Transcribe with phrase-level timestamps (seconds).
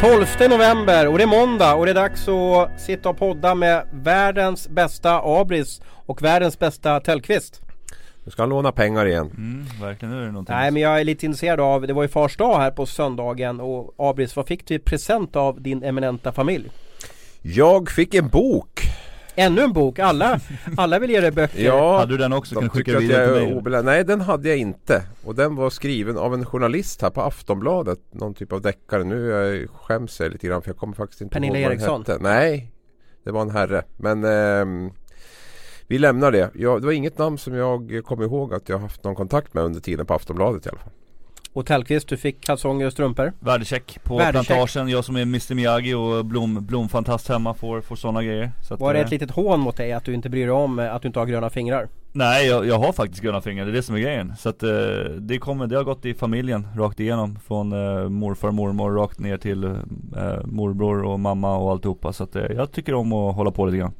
[0.00, 3.86] 12 november och det är måndag och det är dags att sitta och podda med
[3.92, 7.60] världens bästa Abris och världens bästa Tellqvist.
[8.24, 9.30] Nu ska han låna pengar igen.
[9.36, 10.54] Mm, verkligen är det någonting.
[10.54, 13.60] Nej men jag är lite intresserad av, det var ju fars dag här på söndagen
[13.60, 16.70] och Abris, vad fick du i present av din eminenta familj?
[17.42, 18.80] Jag fick en bok.
[19.40, 20.40] Ännu en bok, alla,
[20.76, 21.64] alla vill ge dig böcker.
[21.64, 22.54] Ja, Hade du den också?
[22.54, 23.54] Kan de du skicka vidare jag till är mig?
[23.56, 25.02] obelä- Nej den hade jag inte.
[25.24, 27.98] Och den var skriven av en journalist här på Aftonbladet.
[28.10, 29.04] Någon typ av deckare.
[29.04, 32.00] Nu jag skäms jag lite grann för jag kommer faktiskt inte Pernilla ihåg vad Eriksson?
[32.08, 32.18] hette.
[32.22, 32.72] Nej,
[33.24, 33.82] det var en herre.
[33.96, 34.90] Men ehm,
[35.86, 36.50] vi lämnar det.
[36.54, 39.64] Jag, det var inget namn som jag kom ihåg att jag haft någon kontakt med
[39.64, 40.92] under tiden på Aftonbladet i alla fall.
[41.52, 43.32] Och Tellqvist, du fick kalsonger och strumpor.
[43.40, 44.46] Värdecheck på Värdecheck.
[44.46, 48.50] plantagen, jag som är Mr Miyagi och blom, blomfantast hemma får, får sådana grejer.
[48.68, 50.78] Så Var det eh, ett litet hån mot dig att du inte bryr dig om
[50.78, 51.88] eh, att du inte har gröna fingrar?
[52.12, 54.32] Nej jag, jag har faktiskt gröna fingrar, det är det som är grejen.
[54.38, 54.70] Så att eh,
[55.18, 57.38] det kommer, det har gått i familjen rakt igenom.
[57.46, 59.72] Från eh, morfar, mormor rakt ner till eh,
[60.44, 62.12] morbror och mamma och alltihopa.
[62.12, 63.92] Så att eh, jag tycker om att hålla på lite grann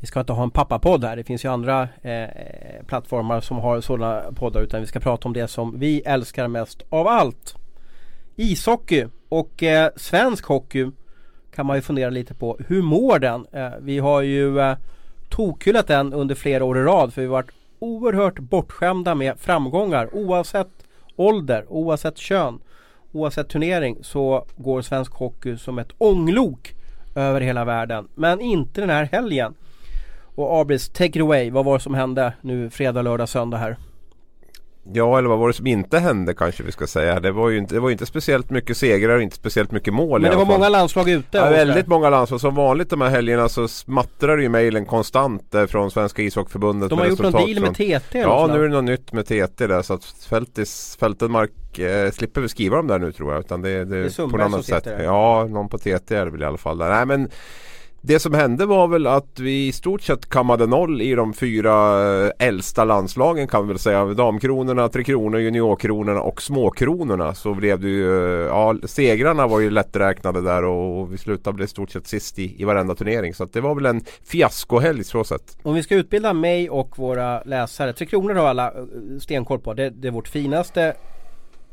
[0.00, 1.16] vi ska inte ha en pappapodd här.
[1.16, 2.28] Det finns ju andra eh,
[2.86, 4.60] plattformar som har sådana poddar.
[4.60, 7.54] Utan vi ska prata om det som vi älskar mest av allt.
[8.36, 10.90] Ishockey och eh, svensk hockey
[11.54, 12.58] kan man ju fundera lite på.
[12.68, 13.46] Hur mår den?
[13.52, 14.76] Eh, vi har ju eh,
[15.28, 17.14] tokhyllat den under flera år i rad.
[17.14, 20.14] För vi har varit oerhört bortskämda med framgångar.
[20.14, 20.68] Oavsett
[21.16, 22.60] ålder, oavsett kön,
[23.12, 26.74] oavsett turnering så går svensk hockey som ett ånglok
[27.14, 28.08] över hela världen.
[28.14, 29.54] Men inte den här helgen.
[30.38, 31.50] Och Abris, take it away.
[31.50, 33.76] Vad var det som hände nu fredag, lördag, söndag här?
[34.92, 37.20] Ja, eller vad var det som inte hände kanske vi ska säga.
[37.20, 40.20] Det var ju inte, det var inte speciellt mycket segrar och inte speciellt mycket mål
[40.22, 40.54] Men det var fall.
[40.54, 41.38] många landslag ute.
[41.38, 42.40] Ja, väldigt många landslag.
[42.40, 46.90] Som vanligt de här helgerna så smattrar det ju mejlen konstant eh, från Svenska ishockeyförbundet.
[46.90, 48.18] De med har gjort någon deal med från- TT.
[48.18, 52.46] Ja, nu är det något nytt med TT där så att Feltis, Feltenmark eh, slipper
[52.46, 53.40] skriva dem där nu tror jag.
[53.40, 54.88] Utan det, det, Det är på något annat sätt.
[55.04, 56.88] Ja, någon på TT är det väl i alla fall där.
[56.90, 57.30] Nej men
[58.00, 62.00] det som hände var väl att vi i stort sett kammade noll i de fyra
[62.24, 64.04] eh, äldsta landslagen kan vi väl säga.
[64.04, 67.34] Damkronorna, Tre Kronor, Juniorkronorna och Småkronorna.
[67.34, 71.64] Så blev det ju, eh, ja segrarna var ju lätträknade där och vi slutade bli
[71.64, 73.34] i stort sett sist i, i varenda turnering.
[73.34, 75.58] Så att det var väl en fiaskohelg så sett.
[75.62, 77.92] Om vi ska utbilda mig och våra läsare.
[77.92, 78.72] Tre Kronor har alla eh,
[79.20, 79.74] stenkoll på.
[79.74, 80.94] Det, det är vårt finaste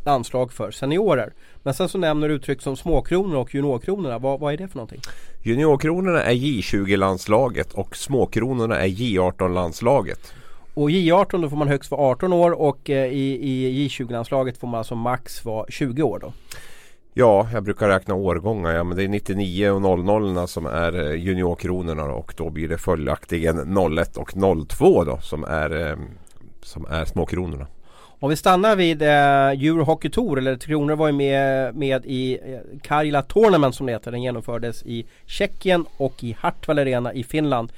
[0.06, 1.34] landslag för seniorer.
[1.66, 4.20] Men sen så nämner du uttryck som småkronor och juniorkronorna.
[4.20, 5.02] Vad, vad är det för någonting?
[5.44, 10.34] Juniorkronorna är J20-landslaget och småkronorna är J18-landslaget.
[10.74, 14.68] Och J18 då får man högst vara 18 år och eh, i, i J20-landslaget får
[14.68, 16.34] man alltså max vara 20 år då.
[17.14, 18.74] Ja, jag brukar räkna årgångar.
[18.74, 22.78] Ja, men det är 99 och 00 som är eh, juniorkronorna och då blir det
[22.78, 24.34] följaktligen 01 och
[24.70, 25.98] 02 då som är, eh,
[26.62, 27.68] som är småkronorna.
[28.20, 32.06] Om vi stannar vid eh, Euro Hockey Tour, eller Tre Kronor var ju med, med
[32.06, 34.12] i eh, Karjala Tournament som det heter.
[34.12, 37.72] Den genomfördes i Tjeckien och i Hartwall Arena i Finland.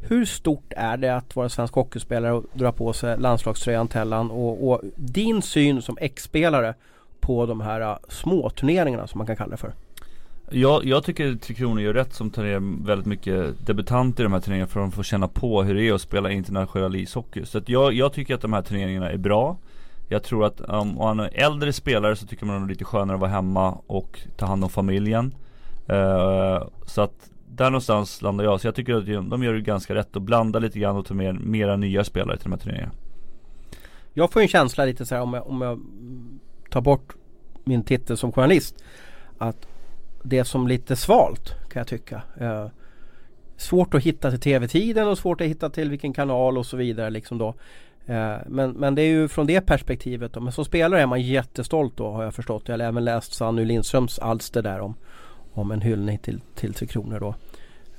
[0.00, 4.30] Hur stort är det att vara svensk hockeyspelare och dra på sig landslagströjan Tellan?
[4.30, 6.74] Och, och din syn som ex-spelare
[7.20, 9.72] på de här eh, uh, småturneringarna som man kan kalla det för?
[10.54, 14.32] Jag, jag tycker Tre Kronor gör rätt som tar ner väldigt mycket debutanter i de
[14.32, 17.44] här turneringarna för att de får känna på hur det är att spela internationell ishockey.
[17.44, 19.56] Så att jag, jag tycker att de här turneringarna är bra.
[20.08, 22.84] Jag tror att um, om man är äldre spelare så tycker man det är lite
[22.84, 25.34] skönare att vara hemma och ta hand om familjen.
[25.90, 28.60] Uh, så att där någonstans landar jag.
[28.60, 31.14] Så jag tycker att de- gör det ganska rätt och blanda lite grann och ta
[31.14, 32.92] med mera nya spelare till de här turneringarna.
[34.14, 35.80] Jag får en känsla lite så här om jag, om jag
[36.70, 37.16] tar bort
[37.64, 38.84] min titel som journalist.
[39.38, 39.66] Att
[40.22, 42.22] det som lite svalt kan jag tycka.
[42.40, 42.66] Eh,
[43.56, 47.10] svårt att hitta till tv-tiden och svårt att hitta till vilken kanal och så vidare
[47.10, 47.54] liksom då.
[48.06, 50.40] Eh, men, men det är ju från det perspektivet då.
[50.40, 52.68] Men som spelare är man jättestolt då har jag förstått.
[52.68, 54.94] Jag har även läst Sanny Lindströms alster där om,
[55.52, 57.34] om en hyllning till, till Tre Kronor då.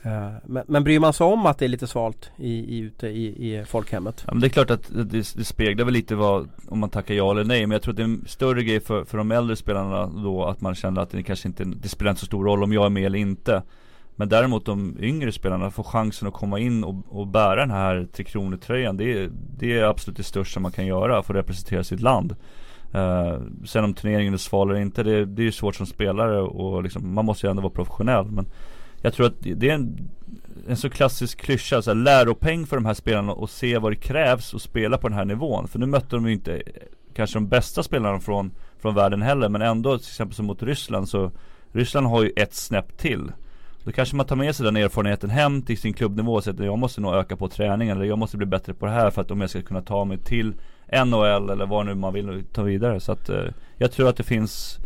[0.06, 3.08] Eh, men, men bryr man sig om att det är lite svalt i, i, ute
[3.08, 4.24] i, i folkhemmet?
[4.28, 7.14] Ja, men det är klart att det, det speglar väl lite vad, om man tackar
[7.14, 7.68] ja eller nej.
[7.68, 10.46] Men jag tror att det är en större grej för, för de äldre spelarna då
[10.46, 12.86] att man känner att det kanske inte, det spelar inte så stor roll om jag
[12.86, 13.64] är med eller inte.
[14.16, 18.08] Men däremot de yngre spelarna får chansen att komma in och, och bära den här
[18.14, 18.98] Tre Kronor tröjan.
[18.98, 22.36] Det är, det är absolut det största man kan göra för att representera sitt land.
[22.96, 26.42] Uh, sen om turneringen är sval eller inte, det, det är ju svårt som spelare
[26.42, 28.26] och liksom, man måste ju ändå vara professionell.
[28.26, 28.46] Men
[29.04, 30.10] jag tror att det är en,
[30.68, 33.96] en så klassisk klyscha, så här, läropeng för de här spelarna och se vad det
[33.96, 35.68] krävs att spela på den här nivån.
[35.68, 36.62] För nu mötte de ju inte
[37.14, 38.52] kanske de bästa spelarna från,
[38.82, 41.32] från världen heller, men ändå till exempel som mot Ryssland så
[41.72, 43.32] Ryssland har ju ett snäpp till.
[43.84, 46.66] Då kanske man tar med sig den erfarenheten hem till sin klubbnivå och säger att
[46.66, 49.22] jag måste nog öka på träningen eller jag måste bli bättre på det här för
[49.22, 50.54] att om jag ska kunna ta mig till
[51.06, 53.00] NHL eller vad nu man vill ta vidare.
[53.00, 53.46] Så att eh,
[53.78, 54.80] jag tror att det finns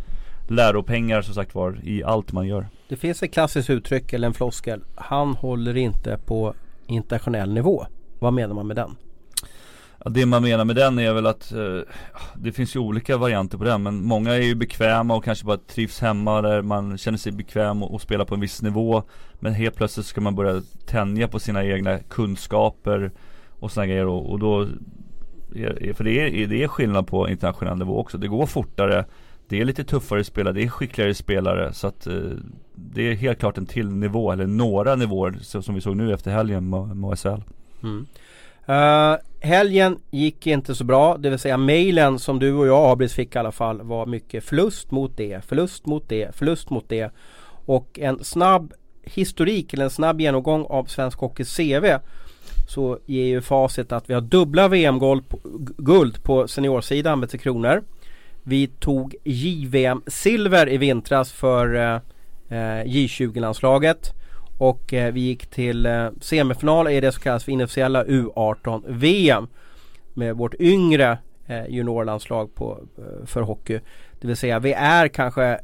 [0.50, 2.68] läropengar som sagt var i allt man gör.
[2.88, 4.80] Det finns ett klassiskt uttryck eller en floskel.
[4.94, 6.54] Han håller inte på
[6.86, 7.86] internationell nivå.
[8.18, 8.96] Vad menar man med den?
[10.04, 11.80] Ja, det man menar med den är väl att eh,
[12.36, 15.56] Det finns ju olika varianter på den men många är ju bekväma och kanske bara
[15.56, 19.02] trivs hemma där man känner sig bekväm och, och spelar på en viss nivå
[19.38, 23.12] Men helt plötsligt ska man börja tänja på sina egna kunskaper
[23.58, 24.60] och sådana grejer och, och då
[25.54, 28.18] är, För det är, det är skillnad på internationell nivå också.
[28.18, 29.04] Det går fortare
[29.48, 32.14] det är lite tuffare spelare, det är skickligare spelare så att eh,
[32.74, 36.14] Det är helt klart en till nivå eller några nivåer Så som vi såg nu
[36.14, 37.42] efter helgen med, med SHL.
[37.82, 38.06] Mm.
[38.68, 43.14] Uh, helgen gick inte så bra, det vill säga mailen som du och jag Abris
[43.14, 47.10] fick i alla fall var mycket förlust mot det, förlust mot det, förlust mot det.
[47.66, 48.72] Och en snabb
[49.02, 51.98] historik eller en snabb genomgång av Svensk Hockeys CV
[52.68, 57.82] så ger ju facit att vi har dubbla VM-guld på seniorsidan med Tre Kronor.
[58.48, 61.94] Vi tog JVM silver i vintras för eh,
[62.48, 64.12] eh J20-landslaget.
[64.58, 69.48] Och eh, vi gick till eh, semifinal i det som kallas för inofficiella U18 VM.
[70.14, 73.80] Med vårt yngre eh, juniorlandslag på, eh, för hockey.
[74.20, 75.60] Det vill säga vi är kanske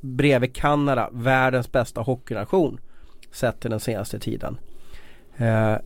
[0.00, 2.80] bredvid Kanada världens bästa hockeynation.
[3.30, 4.58] Sett till den senaste tiden.
[5.36, 5.76] Eh,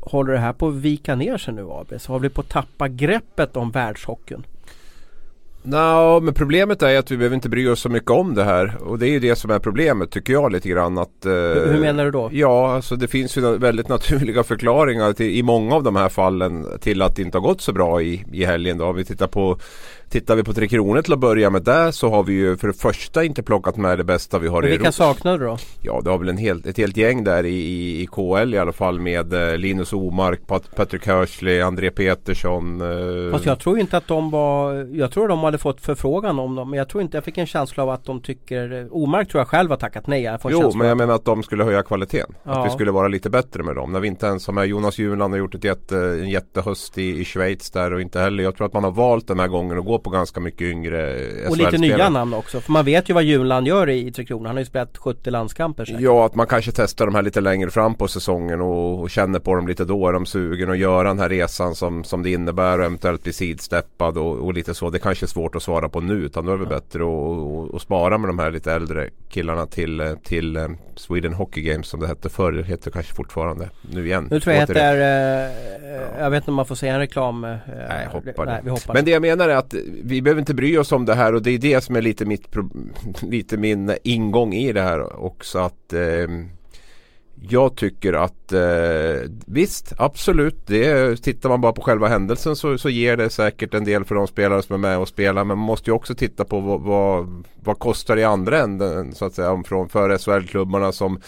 [0.00, 1.94] håller det här på att vika ner sig nu AB?
[1.98, 4.46] Så Har vi på att tappa greppet om världshockeyn?
[5.64, 8.76] No, men problemet är att vi behöver inte bry oss så mycket om det här.
[8.80, 10.98] Och det är ju det som är problemet tycker jag lite grann.
[10.98, 12.30] Att, eh, Hur menar du då?
[12.32, 16.66] Ja, alltså det finns ju väldigt naturliga förklaringar till, i många av de här fallen
[16.80, 18.78] till att det inte har gått så bra i, i helgen.
[18.78, 18.86] Då.
[18.86, 19.58] Om vi tittar på
[20.12, 22.68] Tittar vi på Tre Kronor till att börja med där så har vi ju för
[22.68, 25.58] det första inte plockat med det bästa vi har Men i Vilka saknar du då?
[25.82, 28.58] Ja det har väl en hel, ett helt gäng där i, i, i KL i
[28.58, 32.80] alla fall med eh, Linus Omark, Pat, Patrick Hörsley, André Petersson.
[32.80, 33.32] Eh.
[33.32, 36.70] Fast jag tror inte att de var Jag tror de hade fått förfrågan om dem
[36.70, 39.48] men jag tror inte Jag fick en känsla av att de tycker Omark tror jag
[39.48, 40.22] själv har tackat nej.
[40.22, 42.34] Jag jo men jag menar att de skulle höja kvaliteten.
[42.44, 42.50] Ja.
[42.52, 43.92] Att vi skulle vara lite bättre med dem.
[43.92, 47.20] När vi inte ens har med Jonas Junland har gjort ett jätte, en jättehöst i,
[47.20, 49.78] i Schweiz där och inte heller Jag tror att man har valt den här gången
[49.78, 51.16] att gå på ganska mycket yngre
[51.48, 52.60] Och lite nya namn också.
[52.60, 54.46] För man vet ju vad Junland gör i, i Tre Kronor.
[54.46, 56.00] Han har ju spelat 70 landskamper säkert.
[56.00, 59.38] Ja, att man kanske testar de här lite längre fram på säsongen och, och, känner
[59.38, 60.08] på dem lite då.
[60.08, 63.32] Är de sugen att göra den här resan som, som det innebär och eventuellt bli
[63.32, 64.90] sidsteppad och, och lite så.
[64.90, 66.68] Det kanske är svårt att svara på nu utan då är det ja.
[66.68, 67.02] bättre
[67.76, 72.00] att, spara med de här lite äldre killarna till, till eh, Sweden Hockey Games som
[72.00, 72.52] det hette förr.
[72.52, 74.28] Det heter kanske fortfarande nu igen.
[74.30, 76.98] Nu tror jag att det är, eh, jag vet inte om man får säga en
[76.98, 77.44] reklam.
[77.44, 77.56] Eh,
[77.88, 78.94] nej, hoppar nej, vi hoppar.
[78.94, 79.74] Men det jag menar är att
[80.04, 82.24] vi behöver inte bry oss om det här och det är det som är lite,
[82.24, 82.48] mitt,
[83.22, 85.58] lite min ingång i det här också.
[85.58, 86.28] att eh,
[87.48, 90.66] jag tycker att eh, visst, absolut.
[90.66, 94.14] Det, tittar man bara på själva händelsen så, så ger det säkert en del för
[94.14, 95.44] de spelare som är med och spelar.
[95.44, 99.14] Men man måste ju också titta på vad, vad, vad kostar det i andra änden
[99.14, 99.62] så att säga.
[99.66, 101.20] Från, för SHL-klubbarna som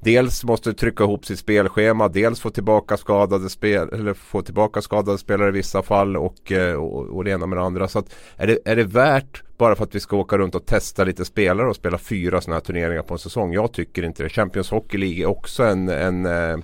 [0.00, 5.18] dels måste trycka ihop sitt spelschema, dels få tillbaka skadade, spel, eller få tillbaka skadade
[5.18, 7.88] spelare i vissa fall och, eh, och, och det ena med det andra.
[7.88, 10.66] Så att, är, det, är det värt bara för att vi ska åka runt och
[10.66, 13.52] testa lite spelare och spela fyra sådana här turneringar på en säsong?
[13.52, 14.28] Jag tycker inte det.
[14.28, 16.58] Champions Hockey League är också en, en, eh,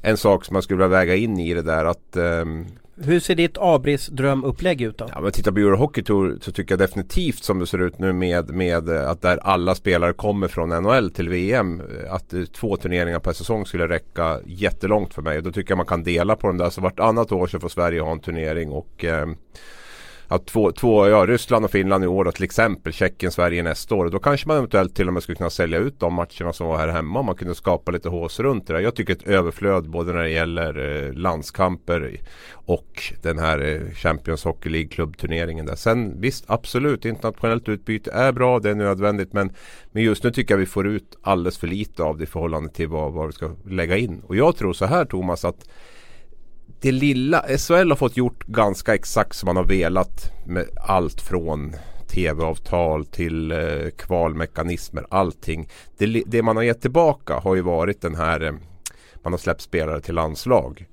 [0.00, 1.84] en sak som man skulle vilja väga in i det där.
[1.84, 5.08] att um, hur ser ditt Abris drömupplägg ut då?
[5.14, 8.12] Ja, men titta på Eurohockey Tour så tycker jag definitivt som det ser ut nu
[8.12, 11.82] med, med att där alla spelare kommer från NHL till VM.
[12.10, 15.38] Att två turneringar per säsong skulle räcka jättelångt för mig.
[15.38, 16.70] Och då tycker jag man kan dela på dem där.
[16.70, 19.26] Så vartannat år så får Sverige ha en turnering och eh,
[20.34, 23.94] att två, två, ja, Ryssland och Finland i år och till exempel Tjeckien, Sverige nästa
[23.94, 24.08] år.
[24.08, 26.78] Då kanske man eventuellt till och med skulle kunna sälja ut de matcherna som var
[26.78, 27.20] här hemma.
[27.20, 28.80] Om man kunde skapa lite hås runt det där.
[28.80, 32.20] Jag tycker ett överflöd både när det gäller eh, landskamper
[32.52, 35.74] och den här eh, Champions Hockey League klubbturneringen där.
[35.74, 39.52] Sen visst absolut internationellt utbyte är bra, det är nödvändigt men,
[39.92, 42.70] men just nu tycker jag vi får ut alldeles för lite av det i förhållande
[42.70, 44.22] till vad, vad vi ska lägga in.
[44.26, 45.68] Och jag tror så här Thomas att
[46.82, 51.74] det lilla, SHL har fått gjort ganska exakt som man har velat med allt från
[52.06, 53.58] tv-avtal till eh,
[53.96, 55.68] kvalmekanismer, allting.
[55.98, 58.52] Det, det, man har gett tillbaka har ju varit den här, eh,
[59.22, 60.86] man har släppt spelare till landslag.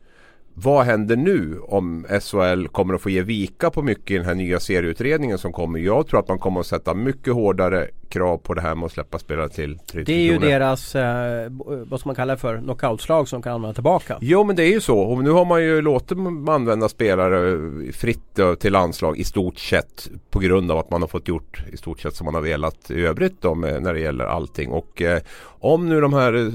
[0.54, 4.36] Vad händer nu om SHL kommer att få ge vika på mycket i den här
[4.36, 5.80] nya serieutredningen som kommer?
[5.80, 8.92] Jag tror att man kommer att sätta mycket hårdare krav på det här med att
[8.92, 11.52] släppa spelare till 30 Det är ju deras, eh,
[11.90, 14.18] vad ska man kalla det för, knockoutslag som kan använda tillbaka.
[14.22, 15.00] Jo men det är ju så.
[15.00, 17.58] Och nu har man ju låtit använda spelare
[17.94, 20.10] fritt till landslag i stort sett.
[20.30, 22.92] På grund av att man har fått gjort i stort sett som man har velat
[22.92, 24.70] i övrigt då med, när det gäller allting.
[24.70, 25.22] Och eh,
[25.60, 26.52] om nu de här eh,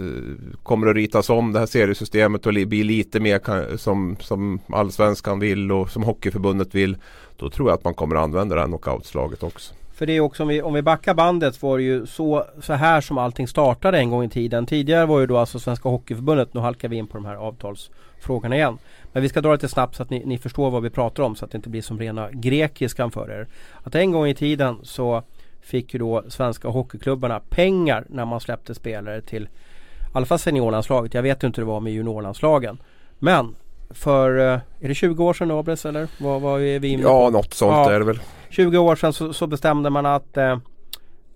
[0.62, 5.72] kommer att ritas om det här seriesystemet och blir lite mer som, som allsvenskan vill
[5.72, 6.96] och som Hockeyförbundet vill.
[7.36, 9.74] Då tror jag att man kommer att använda det här knockoutslaget också.
[9.94, 12.72] För det är också om vi, om vi backar bandet var det ju så, så
[12.72, 14.66] här som allting startade en gång i tiden.
[14.66, 18.56] Tidigare var ju då alltså Svenska Hockeyförbundet, nu halkar vi in på de här avtalsfrågorna
[18.56, 18.78] igen.
[19.12, 21.36] Men vi ska dra lite snabbt så att ni, ni förstår vad vi pratar om
[21.36, 23.46] så att det inte blir som rena grekiskan för er.
[23.82, 25.22] Att en gång i tiden så
[25.60, 31.14] fick ju då svenska hockeyklubbarna pengar när man släppte spelare till i alla fall seniorlandslaget.
[31.14, 32.78] Jag vet inte hur det var med juniorlandslagen.
[33.18, 33.56] Men
[33.90, 36.08] för, eh, är det 20 år sedan Abres eller?
[36.18, 37.08] Vad, vad är vi inne på?
[37.08, 38.20] Ja, något sånt ja, är det väl.
[38.54, 40.56] 20 år sedan så, så bestämde man att eh,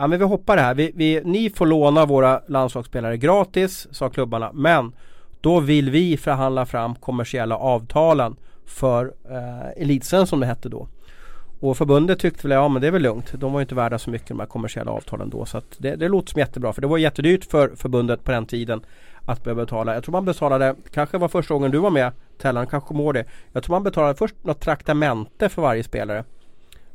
[0.00, 0.74] Ja men vi hoppar det här.
[0.74, 4.50] Vi, vi, ni får låna våra landslagsspelare gratis, sa klubbarna.
[4.52, 4.92] Men
[5.40, 10.88] då vill vi förhandla fram kommersiella avtalen för eh, elitsen som det hette då.
[11.60, 13.32] Och förbundet tyckte väl, ja men det är väl lugnt.
[13.32, 15.46] De var ju inte värda så mycket de här kommersiella avtalen då.
[15.46, 16.72] Så det, det låter som jättebra.
[16.72, 18.80] För det var jättedyrt för förbundet på den tiden
[19.24, 19.94] att behöva betala.
[19.94, 23.14] Jag tror man betalade, kanske var första gången du var med Tellan, kanske kommer ihåg
[23.14, 23.24] det.
[23.52, 26.24] Jag tror man betalade först något traktamente för varje spelare.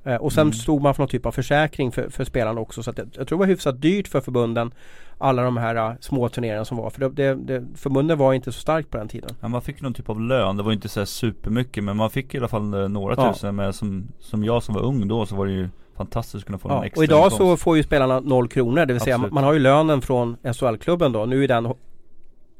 [0.04, 0.54] Eh, och sen mm.
[0.54, 2.84] stod man för någon typ av försäkring för, för spelarna också.
[2.84, 4.72] Så att jag, jag, tror det var hyfsat dyrt för förbunden
[5.18, 6.90] alla de här uh, små turneringarna som var.
[6.90, 9.30] För det, det, det, förbunden var inte så starkt på den tiden.
[9.42, 10.58] Ja, man fick någon typ av lön.
[10.58, 13.34] Det var inte så supermycket men man fick i alla fall uh, några ja.
[13.34, 13.56] tusen.
[13.56, 16.58] Men som, som jag som var ung då så var det ju fantastiskt att kunna
[16.58, 17.38] få ja, en extra Och idag inkomst.
[17.38, 18.76] så får ju spelarna noll kronor.
[18.76, 19.22] Det vill Absolut.
[19.22, 21.26] säga man har ju lönen från SHL-klubben då.
[21.26, 21.74] Nu är den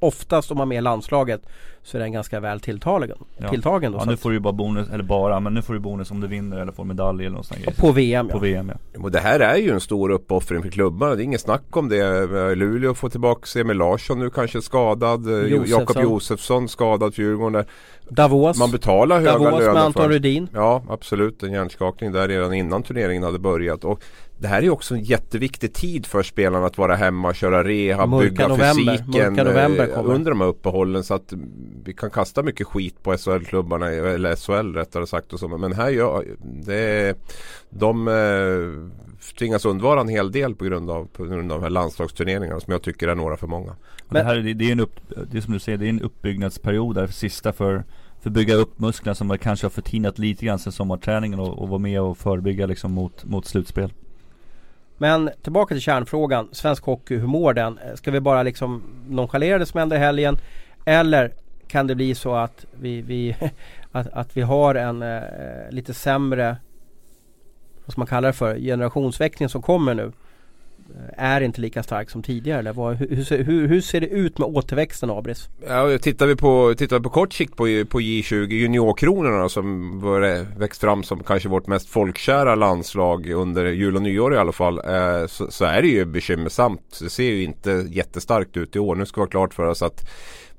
[0.04, 1.42] oftast om man är med i landslaget
[1.84, 3.18] så är den ganska väl tilltagen.
[3.38, 3.50] Ja.
[3.50, 5.80] tilltagen då, ja, nu får du ju bara bonus, eller bara, men nu får du
[5.80, 8.42] bonus om du vinner eller får medalj eller något sånt På VM På ja.
[8.42, 9.02] VM ja.
[9.02, 11.16] Och det här är ju en stor uppoffring för klubbarna.
[11.16, 12.26] Det är inget snack om det.
[12.56, 15.22] Luleå får tillbaka Emil Larsson nu kanske skadad.
[15.66, 17.66] Jakob Josefsson skadad för Djurgården.
[18.10, 18.60] Davos.
[18.60, 20.48] Man betalar höga Davos löner med Anton Rudin.
[20.54, 21.44] Ja absolut.
[21.44, 23.84] En hjärnskakning där redan innan turneringen hade börjat.
[23.84, 24.04] Och
[24.44, 28.30] det här är också en jätteviktig tid för spelarna att vara hemma, köra rehab, Mörka
[28.30, 28.98] bygga november.
[28.98, 31.34] fysiken november eh, under de här uppehållen så att
[31.86, 35.48] vi kan kasta mycket skit på SHL-klubbarna, eller SHL rättare sagt och så.
[35.48, 36.26] Men här gör
[36.66, 37.18] det,
[37.70, 41.70] de eh, tvingas undvara en hel del på grund av, på grund av de här
[41.70, 43.76] landslagsturneringarna som jag tycker är några för många.
[44.10, 45.00] Men, det här det, det är en upp,
[45.32, 47.84] det är som du säger, det är en uppbyggnadsperiod där, sista för
[48.22, 51.62] för att bygga upp musklerna som man kanske har förtinat lite grann sen sommarträningen och,
[51.62, 53.94] och vara med och förebygga liksom mot, mot slutspel.
[54.98, 56.50] Men tillbaka till kärnfrågan.
[56.52, 57.78] Svensk hockey, hur mår den?
[57.78, 60.38] Eh, ska vi bara liksom nonchalera det som hände i helgen?
[60.86, 61.32] Eller
[61.68, 63.36] kan det bli så att vi, vi,
[63.92, 65.22] att, att vi har en eh,
[65.70, 66.58] lite sämre,
[67.86, 70.12] vad ska man kalla det för, generationsväxling som kommer nu?
[71.18, 74.48] Är inte lika stark som tidigare eller vad, hur, hur, hur, ser det ut med
[74.48, 75.50] återväxten Abris?
[75.68, 80.02] Ja, tittar vi på, tittar vi på kort sikt på, på J20 juniorkronorna som
[80.58, 84.80] växt fram som kanske vårt mest folkkära landslag under jul och nyår i alla fall.
[84.80, 87.00] Eh, så, så, är det ju bekymmersamt.
[87.02, 88.96] Det ser ju inte jättestarkt ut i år.
[88.96, 90.10] Nu ska vi ha klart för oss att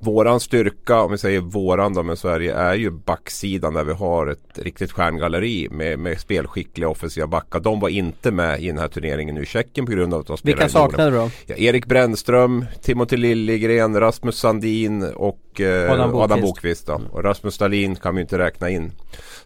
[0.04, 4.26] Våran styrka, om vi säger våran då med Sverige, är ju backsidan där vi har
[4.26, 7.61] ett riktigt stjärngalleri med, med spelskickliga offensiva backar.
[7.61, 10.26] De var inte med i den här turneringen nu i Tjeckien på grund av att
[10.26, 11.30] de spelade Vilka saknade du då?
[11.46, 16.32] Ja, Erik Brännström, Timothy Liljegren, Rasmus Sandin och eh, Adam Bokvist.
[16.32, 18.92] Adam Bokvist och Rasmus Stalin kan vi inte räkna in.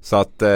[0.00, 0.49] Så att eh,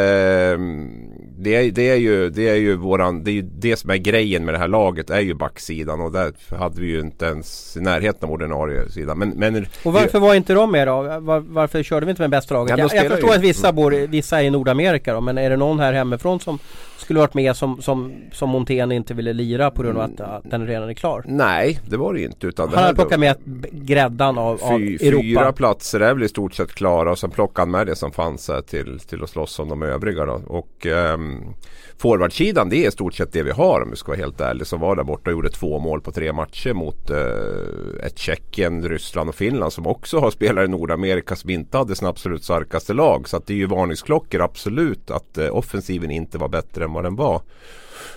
[1.39, 3.97] det, är, det, är ju, det är ju våran, det är ju det som är
[3.97, 7.77] grejen med det här laget är ju backsidan och där hade vi ju inte ens
[7.77, 9.15] i närheten av ordinarie sida.
[9.15, 11.03] Men, men, och varför var inte de med då?
[11.21, 12.79] Var, varför körde vi inte med bästa laget?
[12.79, 13.37] Ja, jag, jag förstår ju.
[13.37, 16.59] att vissa, bor, vissa är i Nordamerika då, men är det någon här hemifrån som
[17.03, 20.51] skulle varit med som, som, som Montén inte ville lira på grund av att, att
[20.51, 21.25] den redan är klar?
[21.27, 22.47] Nej, det var det inte.
[22.47, 23.37] Utan han hade plockat med
[23.71, 25.23] gräddan av, av fy, Europa.
[25.23, 28.13] Fyra platser är väl i stort sett klara och sen plockade han med det som
[28.13, 30.25] fanns till, till att förstås som de övriga.
[30.25, 30.43] Då.
[30.47, 31.19] Och eh,
[31.99, 34.65] forwardsidan det är i stort sett det vi har om vi ska vara helt ärliga.
[34.65, 38.89] Som var där borta och gjorde två mål på tre matcher mot eh, ett Tjeckien,
[38.89, 42.93] Ryssland och Finland som också har spelare i Nordamerika som inte hade sina absolut starkaste
[42.95, 43.29] lag.
[43.29, 47.05] Så att det är ju varningsklockor absolut att eh, offensiven inte var bättre än vad
[47.05, 47.43] den var.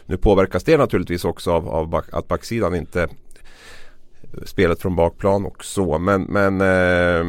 [0.06, 3.08] Nu påverkas det naturligtvis också av, av back, att backsidan inte
[4.46, 5.98] spelet från bakplan och så.
[5.98, 7.26] Men, men eh,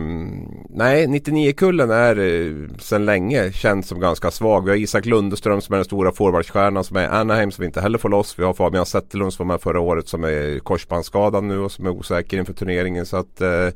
[0.70, 4.64] nej, 99-kullen är eh, sedan länge känd som ganska svag.
[4.64, 7.80] Vi har Isak Lundeström som är den stora forwardstjärnan som är Anaheim som vi inte
[7.80, 8.38] heller får loss.
[8.38, 11.86] Vi har Fabian Zetterlund som var med förra året som är korsbandsskadad nu och som
[11.86, 13.06] är osäker inför turneringen.
[13.06, 13.68] Så att eh,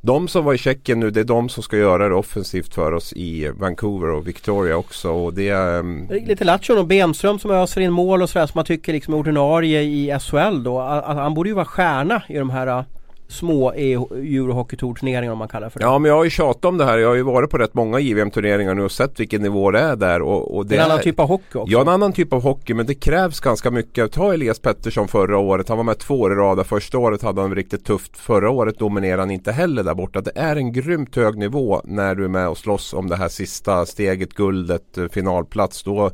[0.00, 2.92] de som var i Tjeckien nu det är de som ska göra det offensivt för
[2.92, 5.10] oss i Vancouver och Victoria också.
[5.10, 6.26] Och det ehm, är.
[6.26, 9.18] Lite Lattjo och Benström som öser in mål och sådär som man tycker liksom är
[9.18, 10.80] ordinarie i SHL då.
[11.06, 12.84] Han borde ju vara stjärna i de här
[13.28, 15.84] små Eurohockey-tour-turneringar om man kallar för det.
[15.84, 16.98] Ja men jag har ju tjatat om det här.
[16.98, 19.96] Jag har ju varit på rätt många JVM-turneringar nu och sett vilken nivå det är
[19.96, 20.22] där.
[20.22, 21.72] Och, och det, är en annan typ av hockey också.
[21.72, 24.12] Ja en annan typ av hockey men det krävs ganska mycket.
[24.12, 25.68] Ta Elias Pettersson förra året.
[25.68, 26.66] Han var med två år i rad.
[26.66, 28.16] Första året hade han riktigt tufft.
[28.16, 30.20] Förra året dominerade han inte heller där borta.
[30.20, 33.28] Det är en grymt hög nivå när du är med och slåss om det här
[33.28, 35.82] sista steget, guldet, eh, finalplats.
[35.82, 36.10] Då,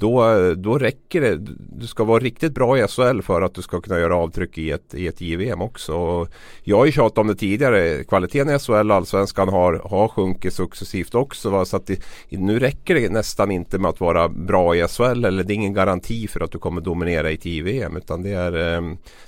[0.00, 1.38] då, då räcker det.
[1.58, 4.70] Du ska vara riktigt bra i SHL för att du ska kunna göra avtryck i
[4.70, 5.94] ett, i ett JVM också.
[5.94, 6.28] Och
[6.62, 8.04] jag har ju tjatat om det tidigare.
[8.04, 11.50] Kvaliteten i SHL och Allsvenskan har, har sjunkit successivt också.
[11.50, 11.64] Va?
[11.64, 15.24] Så att det, nu räcker det nästan inte med att vara bra i SHL.
[15.24, 17.96] Eller det är ingen garanti för att du kommer dominera i ett JVM.
[17.96, 18.82] Utan det är, eh,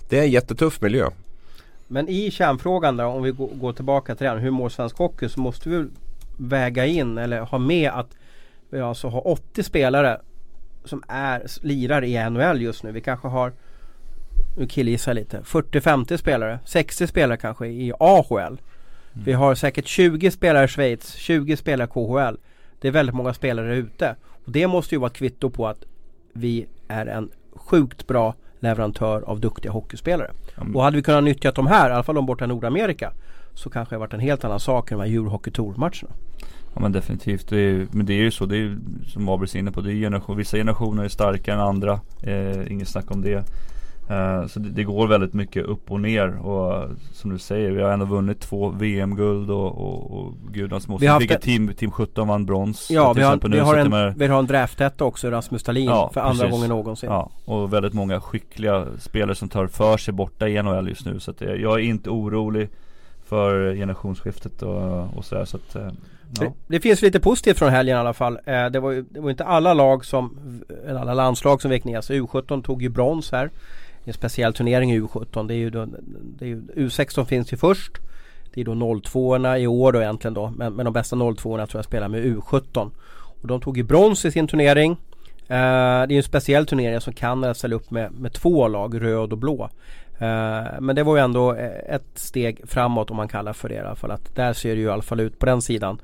[0.09, 1.11] det är en jättetuff miljö.
[1.89, 4.39] Men i kärnfrågan då, om vi går tillbaka till den.
[4.39, 5.29] Hur mår svensk hockey?
[5.29, 5.85] Så måste vi
[6.39, 8.17] väga in eller ha med att
[8.71, 10.21] vi alltså har 80 spelare
[10.85, 12.93] som är, lirar i NHL just nu.
[12.93, 13.53] Vi kanske har,
[14.57, 18.39] nu killgissar lite, 40-50 spelare, 60 spelare kanske i AHL.
[18.41, 18.59] Mm.
[19.25, 22.37] Vi har säkert 20 spelare i Schweiz, 20 spelare i KHL.
[22.81, 24.17] Det är väldigt många spelare ute.
[24.45, 25.85] Och det måste ju vara ett kvitto på att
[26.33, 30.31] vi är en sjukt bra leverantör av duktiga hockeyspelare.
[30.57, 30.77] Mm.
[30.77, 33.13] Och hade vi kunnat nyttja de här, i alla fall de borta i Nordamerika,
[33.55, 36.11] så kanske det varit en helt annan sak än de här Eurohockey Tour-matcherna.
[36.75, 37.49] Ja men definitivt.
[37.49, 38.47] Det är, men det är ju så.
[38.47, 39.81] Det är som Abris inne på.
[39.81, 42.01] Det är generation, vissa generationer är starkare än andra.
[42.23, 43.45] Eh, inget snack om det.
[44.09, 46.47] Eh, så det, det, går väldigt mycket upp och ner.
[46.47, 51.19] Och som du säger, vi har ändå vunnit två VM-guld och, och, och gudans moster.
[51.19, 52.91] Vi fick team, team 17 vann brons.
[52.91, 55.85] Ja, vi har, vi, har en, med, vi har en draftetta också, Rasmus Dahlin.
[55.85, 56.51] Ja, för andra precis.
[56.51, 57.11] gången någonsin.
[57.11, 61.21] Ja, och väldigt många skickliga spelare som tar för sig borta i NHL just nu.
[61.21, 62.69] Så att jag är inte orolig
[63.25, 65.45] för generationsskiftet och, och sådär.
[65.45, 65.89] Så att, eh,
[66.41, 66.45] Ja.
[66.45, 68.39] Det, det, finns lite positivt från helgen i alla fall.
[68.45, 72.01] Eh, det, var ju, det var inte alla lag som, alla landslag som vek ner
[72.01, 72.21] sig.
[72.21, 73.51] U17 tog ju brons här.
[74.05, 75.49] En speciell turnering i U17.
[75.49, 75.87] Det är ju, då,
[76.39, 77.93] det är ju U16 finns ju först.
[78.55, 80.53] Det är då 02 orna i år då egentligen då.
[80.57, 82.91] Men, men de bästa 02 orna tror jag spelar med U17.
[83.43, 84.91] Och de tog ju brons i sin turnering.
[84.93, 84.97] Uh,
[85.49, 89.39] det är en speciell turnering som Kanada ställer upp med, med två lag, röd och
[89.39, 89.71] blå.
[90.23, 93.75] Uh, men det var ju ändå eh, ett steg framåt om man kallar för det
[93.75, 94.11] i alla fall.
[94.11, 96.01] Att där ser det ju i alla fall ut på den sidan.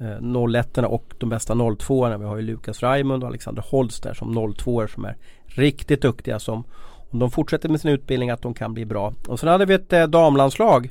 [0.00, 4.02] Uh, 01 och de bästa 02 orna Vi har ju Lukas Raimund och Alexander Holst
[4.02, 6.64] där som 02 som är riktigt duktiga som
[7.10, 9.12] om de fortsätter med sin utbildning att de kan bli bra.
[9.28, 10.90] Och sen hade vi ett eh, damlandslag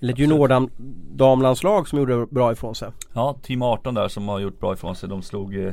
[0.00, 2.88] eller ett juniordamlandslag som gjorde bra ifrån sig.
[3.12, 5.08] Ja, Team 18 där som har gjort bra ifrån sig.
[5.08, 5.72] De slog eh,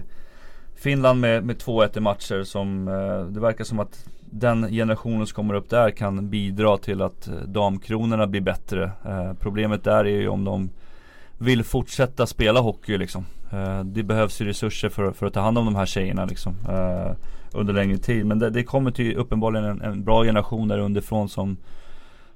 [0.76, 5.36] Finland med, med 2-1 i matcher som eh, det verkar som att den generationen som
[5.36, 8.92] kommer upp där kan bidra till att eh, damkronorna blir bättre.
[9.06, 10.70] Eh, problemet där är ju om de
[11.38, 13.26] vill fortsätta spela hockey liksom.
[13.52, 16.56] Eh, det behövs ju resurser för, för att ta hand om de här tjejerna liksom.
[16.70, 17.12] Eh,
[17.54, 18.26] under längre tid.
[18.26, 21.58] Men det, det kommer till uppenbarligen en, en, bra generation där underifrån som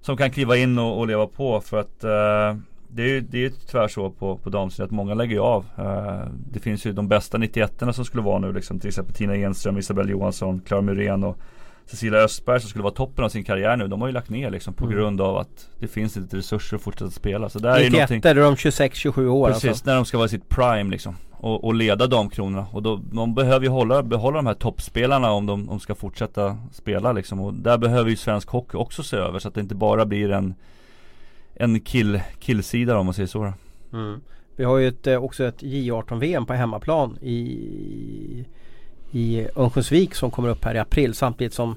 [0.02, 3.46] Som kan kliva in och, och leva på för att eh, det är ju det
[3.46, 5.66] är tyvärr så på, på damsidan att många lägger av.
[5.78, 8.80] Eh, det finns ju de bästa 91 som skulle vara nu liksom.
[8.80, 11.38] Till exempel Tina Enström, Isabelle Johansson, Clara Muren och
[11.86, 13.88] Cecilia Östberg som skulle vara toppen av sin karriär nu.
[13.88, 14.98] De har ju lagt ner liksom på mm.
[14.98, 17.50] grund av att det finns inte resurser att fortsätta spela.
[17.50, 19.86] Så där 91 är, är de 26-27 år Precis, alltså.
[19.86, 22.68] när de ska vara i sitt prime liksom och, och leda damkronorna.
[22.72, 26.58] Och då, de behöver ju hålla, behålla de här toppspelarna om de, de ska fortsätta
[26.72, 27.42] spela liksom.
[27.42, 30.32] Och där behöver ju svensk hockey också se över så att det inte bara blir
[30.32, 30.56] en
[31.54, 33.54] En kill, killsida om man säger så.
[33.94, 34.22] Mm.
[34.56, 38.46] Vi har ju ett, eh, också ett J18-VM på hemmaplan i
[39.16, 41.76] i Örnsköldsvik som kommer upp här i april samtidigt som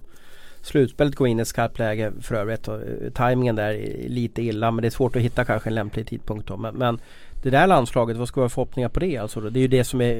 [0.63, 2.69] slutspelet går in i ett skarpt läge för övrigt.
[2.69, 5.75] Och, uh, tajmingen där är lite illa men det är svårt att hitta kanske en
[5.75, 6.57] lämplig tidpunkt då.
[6.57, 7.01] Men, men
[7.43, 9.17] det där landslaget, vad ska vi ha förhoppningar på det?
[9.17, 10.17] Alltså, det är ju det som är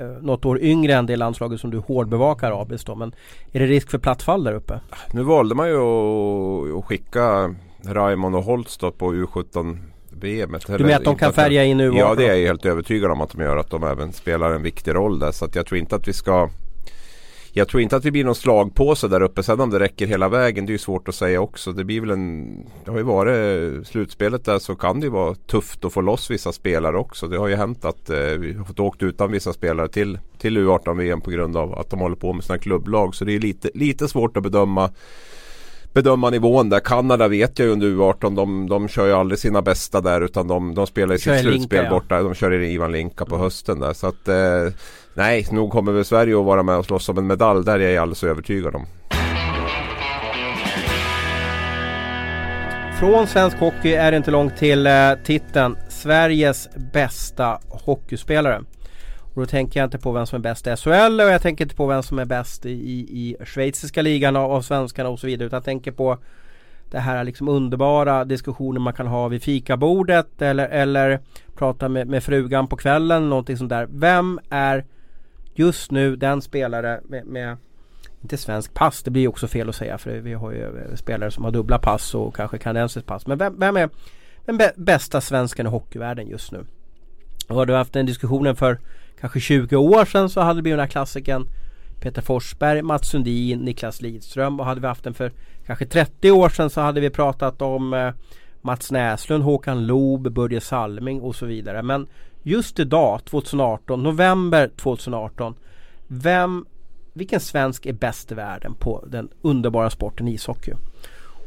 [0.00, 2.94] uh, något år yngre än det landslaget som du hårdbevakar Abis då.
[2.94, 3.14] Men
[3.52, 4.80] är det risk för plattfall där uppe?
[5.12, 5.78] Nu valde man ju
[6.78, 7.54] att, skicka
[7.84, 9.78] Raymond och Holst på U17
[10.10, 10.56] VM.
[10.66, 11.92] Du menar att de kan färga in nu?
[11.96, 13.56] Ja det är jag helt övertygad om att de gör.
[13.56, 15.30] Att de även spelar en viktig roll där.
[15.30, 16.48] Så att jag tror inte att vi ska
[17.54, 19.42] jag tror inte att vi blir någon slagpåse där uppe.
[19.42, 21.72] Sen om det räcker hela vägen, det är ju svårt att säga också.
[21.72, 22.56] Det blir väl en...
[22.84, 26.30] Det har ju varit slutspelet där så kan det ju vara tufft att få loss
[26.30, 27.28] vissa spelare också.
[27.28, 30.58] Det har ju hänt att eh, vi har fått åkt utan vissa spelare till, till
[30.58, 33.14] U18-VM på grund av att de håller på med sina klubblag.
[33.14, 34.90] Så det är lite, lite svårt att bedöma
[35.92, 36.80] bedöma nivån där.
[36.80, 38.36] Kanada vet jag ju under U18.
[38.36, 41.80] De, de kör ju aldrig sina bästa där utan de, de spelar i sitt slutspel
[41.80, 42.14] Linka, borta.
[42.14, 42.22] Ja.
[42.22, 43.44] De kör i Ivan Linka på mm.
[43.44, 43.92] hösten där.
[43.92, 44.74] Så att eh,
[45.14, 47.64] nej, nog kommer väl Sverige att vara med och slåss om en medalj.
[47.64, 48.86] Där är jag alldeles övertygad om.
[53.00, 58.62] Från svensk hockey är det inte långt till eh, titeln Sveriges bästa hockeyspelare.
[59.34, 61.64] Och då tänker jag inte på vem som är bäst i SHL och jag tänker
[61.64, 65.18] inte på vem som är bäst i, i, i schweiziska ligan av, av svenskarna och
[65.18, 65.46] så vidare.
[65.46, 66.18] Utan jag tänker på
[66.90, 71.20] det här liksom underbara diskussionen man kan ha vid fikabordet eller, eller
[71.54, 73.88] prata med, med frugan på kvällen någonting sånt där.
[73.90, 74.84] Vem är
[75.54, 77.56] just nu den spelare med, med
[78.22, 81.30] inte svensk pass, det blir också fel att säga för vi har ju eh, spelare
[81.30, 83.26] som har dubbla pass och kanske kanadensiskt pass.
[83.26, 83.90] Men vem, vem är
[84.44, 86.64] den bästa svensken i hockeyvärlden just nu?
[87.48, 88.78] Och har du haft den diskussionen för
[89.20, 91.46] kanske 20 år sedan så hade vi den här klassiken
[92.00, 95.32] Peter Forsberg, Mats Sundin, Niklas Lidström och hade vi haft den för
[95.66, 98.12] kanske 30 år sedan så hade vi pratat om eh,
[98.60, 101.82] Mats Näslund, Håkan Loob, Börje Salming och så vidare.
[101.82, 102.06] Men
[102.42, 105.54] just idag, 2018, november 2018.
[106.06, 106.66] Vem,
[107.12, 110.72] vilken svensk är bäst i världen på den underbara sporten ishockey?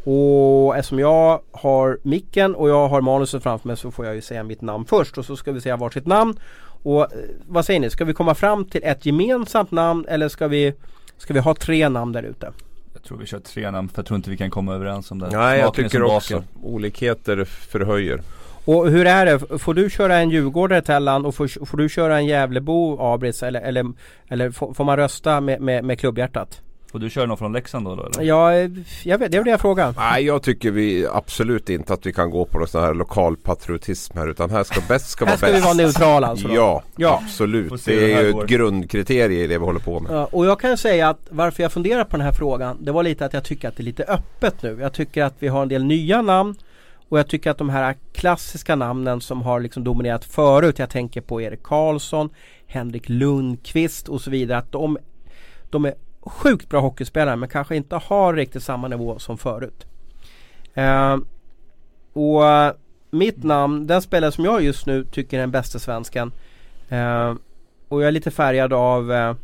[0.04, 4.22] Och eftersom jag har micken och jag har manuset framför mig så får jag ju
[4.22, 6.40] säga mitt namn först och så ska vi säga varsitt namn.
[6.84, 7.08] Och eh,
[7.48, 10.74] vad säger ni, ska vi komma fram till ett gemensamt namn eller ska vi,
[11.18, 12.52] ska vi ha tre namn där ute?
[12.94, 15.20] Jag tror vi kör tre namn för jag tror inte vi kan komma överens om
[15.20, 15.30] det.
[15.32, 18.22] Nej jag tycker också olikheter förhöjer.
[18.66, 19.60] Och hur är det?
[19.60, 23.62] Får du köra en djurgårdare Tellan och får, får du köra en Gävlebo Abris eller,
[23.62, 23.86] eller,
[24.28, 26.62] eller får, man rösta med, med, med klubbhjärtat?
[26.96, 28.24] Och du kör någon från Leksand då eller?
[28.24, 28.54] Ja,
[29.04, 29.94] jag vet, det är det jag frågar.
[29.98, 33.38] Nej, jag tycker vi absolut inte att vi kan gå på någon sån här lokal
[33.38, 35.44] patriotism här utan här ska bäst ska vara bäst.
[35.44, 36.48] Här ska vi vara neutrala alltså?
[36.48, 36.56] Då?
[36.56, 37.86] Ja, ja, absolut.
[37.86, 40.12] Det är ju ett grundkriterie i det vi håller på med.
[40.12, 43.04] Ja, och jag kan säga att varför jag funderar på den här frågan det var
[43.04, 44.78] lite att jag tycker att det är lite öppet nu.
[44.82, 46.56] Jag tycker att vi har en del nya namn
[47.10, 50.80] och jag tycker att de här klassiska namnen som har liksom dominerat förut.
[50.80, 52.30] Jag tänker på Erik Karlsson,
[52.68, 54.58] Henrik Lundqvist och så vidare.
[54.58, 54.98] Att de,
[55.70, 59.86] de är sjukt bra hockeyspelare men kanske inte har riktigt samma nivå som förut.
[60.74, 61.18] Eh,
[62.14, 62.44] och
[63.12, 66.32] mitt namn, den spelare som jag just nu tycker är den bästa svensken.
[66.90, 67.34] Eh,
[67.88, 69.36] och jag är lite färgad av, eh,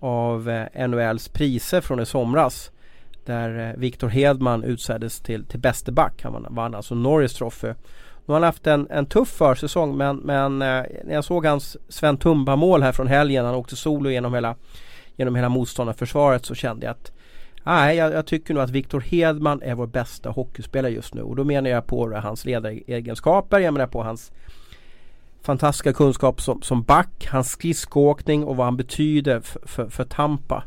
[0.00, 2.70] av eh, NHLs priser från i somras.
[3.26, 6.22] Där eh, Viktor Hedman utsågs till, till bäste back.
[6.22, 7.68] Han vann alltså Norris Trophy.
[7.68, 7.74] Nu
[8.26, 12.16] har han haft en, en tuff försäsong men, men eh, när jag såg hans Sven
[12.16, 13.44] Tumba mål här från helgen.
[13.44, 14.54] Han åkte solo genom hela
[15.16, 17.12] genom hela motståndarförsvaret så kände jag att
[17.64, 21.36] Nej, jag, jag, tycker nog att Viktor Hedman är vår bästa hockeyspelare just nu och
[21.36, 24.32] då menar jag på hans ledaregenskaper, jag menar på hans
[25.42, 30.64] fantastiska kunskap som, som back, hans skridskoåkning och vad han betyder för, för Tampa.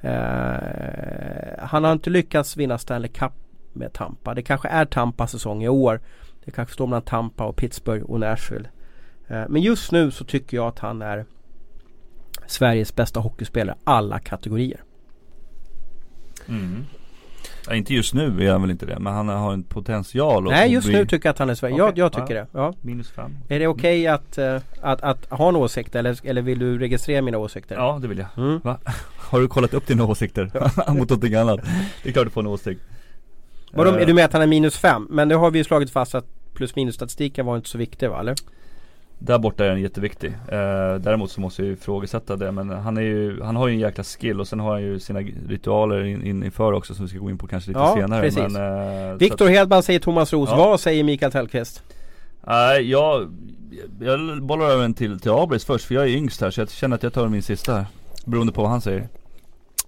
[0.00, 3.32] Eh, han har inte lyckats vinna Stanley Cup
[3.72, 4.34] med Tampa.
[4.34, 6.00] Det kanske är Tampas säsong i år.
[6.44, 8.68] Det kanske står mellan Tampa och Pittsburgh och Nashville.
[9.28, 11.24] Eh, men just nu så tycker jag att han är
[12.46, 14.82] Sveriges bästa hockeyspelare alla kategorier.
[16.48, 16.84] Mm.
[17.66, 20.72] Ja, inte just nu är han väl inte det men han har en potential Nej
[20.72, 20.96] just bli...
[20.96, 21.74] nu tycker jag att han är Sverige.
[21.74, 21.86] Okay.
[21.86, 22.46] Jag, jag tycker ja.
[22.52, 22.58] det.
[22.58, 22.74] Ja.
[22.80, 23.36] Minus fem.
[23.48, 26.78] Är det okej okay att, uh, att, att, ha en åsikt eller, eller vill du
[26.78, 27.74] registrera mina åsikter?
[27.74, 28.28] Ja det vill jag.
[28.46, 28.60] Mm.
[29.16, 30.44] Har du kollat upp dina åsikter?
[30.92, 31.60] Mot någonting annat?
[32.02, 32.80] Det är klart du får en åsikt.
[33.72, 35.06] Vadå, uh, är du med att han är minus fem?
[35.10, 38.10] Men det har vi ju slagit fast att plus minus statistiken var inte så viktig
[38.10, 38.34] va eller?
[39.22, 40.28] Där borta är den jätteviktig.
[40.28, 43.74] Eh, däremot så måste jag ju ifrågasätta det men han är ju, han har ju
[43.74, 47.04] en jäkla skill och sen har han ju sina ritualer in, in, inför också som
[47.04, 48.22] vi ska gå in på kanske lite ja, senare.
[48.22, 48.52] Precis.
[48.52, 50.56] Men, eh, Viktor Hedman säger Thomas Roos, ja.
[50.56, 51.82] vad säger Mikael Tellqvist?
[52.46, 53.32] Nej uh, jag,
[54.00, 56.70] jag bollar över den till, till Abris först för jag är yngst här så jag
[56.70, 57.86] känner att jag tar min sista här.
[58.24, 59.08] Beroende på vad han säger.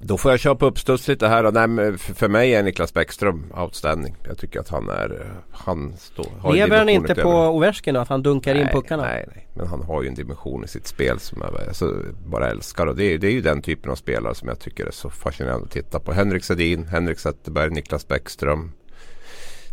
[0.04, 1.44] Då får jag köra på uppstuds lite här.
[1.44, 4.16] Och nej, för mig är Niklas Bäckström outstanding.
[4.28, 5.26] Jag tycker att han är...
[5.50, 9.02] Han står, Lever han inte på Ovechkin Att han dunkar nej, in puckarna?
[9.02, 9.48] Nej, nej.
[9.54, 12.86] Men han har ju en dimension i sitt spel som jag alltså, bara älskar.
[12.86, 15.10] Och det är, det är ju den typen av spelare som jag tycker är så
[15.10, 16.12] fascinerande att titta på.
[16.12, 18.72] Henrik Sedin, Henrik Zetterberg, Niklas Bäckström.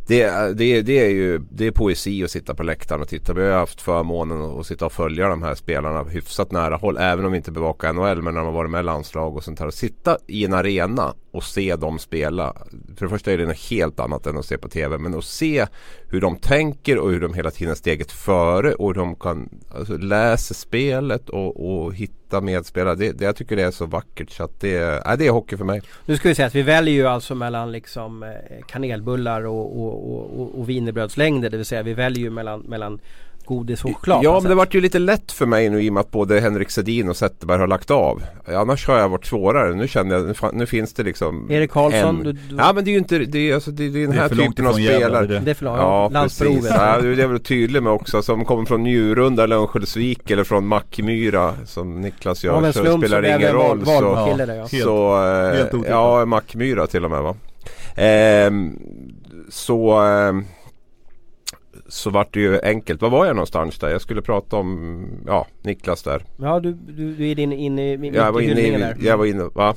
[0.09, 3.33] Det, det, det, är ju det är poesi att sitta på läktaren och titta.
[3.33, 6.97] Vi har haft förmånen att sitta och följa de här spelarna hyfsat nära håll.
[6.97, 9.43] Även om vi inte bevakar NHL men när de har varit med i landslag och
[9.43, 9.67] sånt här.
[9.67, 12.53] Att sitta i en arena och se dem spela.
[12.97, 14.97] För det första är det något helt annat än att se på TV.
[14.97, 15.65] Men att se
[16.07, 18.73] hur de tänker och hur de hela tiden är steget före.
[18.73, 22.95] Och hur de kan alltså, läsa spelet och, och hitta medspelare.
[22.95, 25.57] Det, det, jag tycker det är så vackert så att det, äh, det är hockey
[25.57, 25.81] för mig.
[26.05, 28.29] Nu ska vi säga att vi väljer ju alltså mellan liksom eh,
[28.67, 31.49] kanelbullar och, och, och, och, och wienerbrödslängder.
[31.49, 32.99] Det vill säga vi väljer ju mellan, mellan
[33.49, 34.23] godis och choklad.
[34.23, 36.39] Ja men det vart ju lite lätt för mig nu i och med att både
[36.39, 38.21] Henrik Sedin och Zetterberg har lagt av.
[38.47, 39.75] Annars har jag varit svårare.
[39.75, 42.23] Nu känner jag, nu, nu finns det liksom Erik Karlsson?
[42.23, 42.55] Du, du...
[42.57, 44.67] Ja men det är ju inte, det är, alltså, det, det är den här typen
[44.67, 45.25] av spelare.
[45.25, 45.39] Det.
[45.39, 46.65] det är för långt, ja, Landsprovet.
[46.69, 48.21] Ja, det är väl tydlig med också.
[48.21, 52.65] Som kommer från Njurunda eller Örnsköldsvik eller från Mackmyra som Niklas gör.
[52.65, 53.85] Ja, så spelar det ingen roll.
[53.85, 54.67] Så, ja, ja.
[54.67, 55.23] så
[55.77, 57.35] äh, ja, Mackmyra till och med va.
[57.95, 58.79] Ehm,
[59.49, 60.33] så äh,
[61.89, 63.01] så vart det ju enkelt.
[63.01, 63.89] Var var jag någonstans där?
[63.89, 66.25] Jag skulle prata om ja, Niklas där.
[66.37, 68.97] Ja du, du, du är inne in, in, jag var inne i, där.
[68.99, 69.75] Jag var inne, va?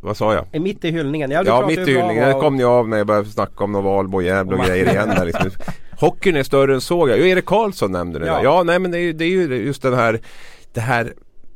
[0.00, 0.60] Vad sa jag?
[0.62, 1.30] Mitt i hyllningen?
[1.30, 3.84] Ja, Ja mitt i hyllningen, av- kom ni av när jag började snacka om någon
[3.84, 5.50] Valbo, Gävle och Och grejer igen där liksom.
[6.00, 7.08] Hockeyn är större än så.
[7.08, 8.34] Ja, Erik Karlsson nämnde det Ja.
[8.36, 8.44] där.
[8.44, 10.20] Ja, nej men det är, ju- det är ju just den här
[10.72, 11.12] Det här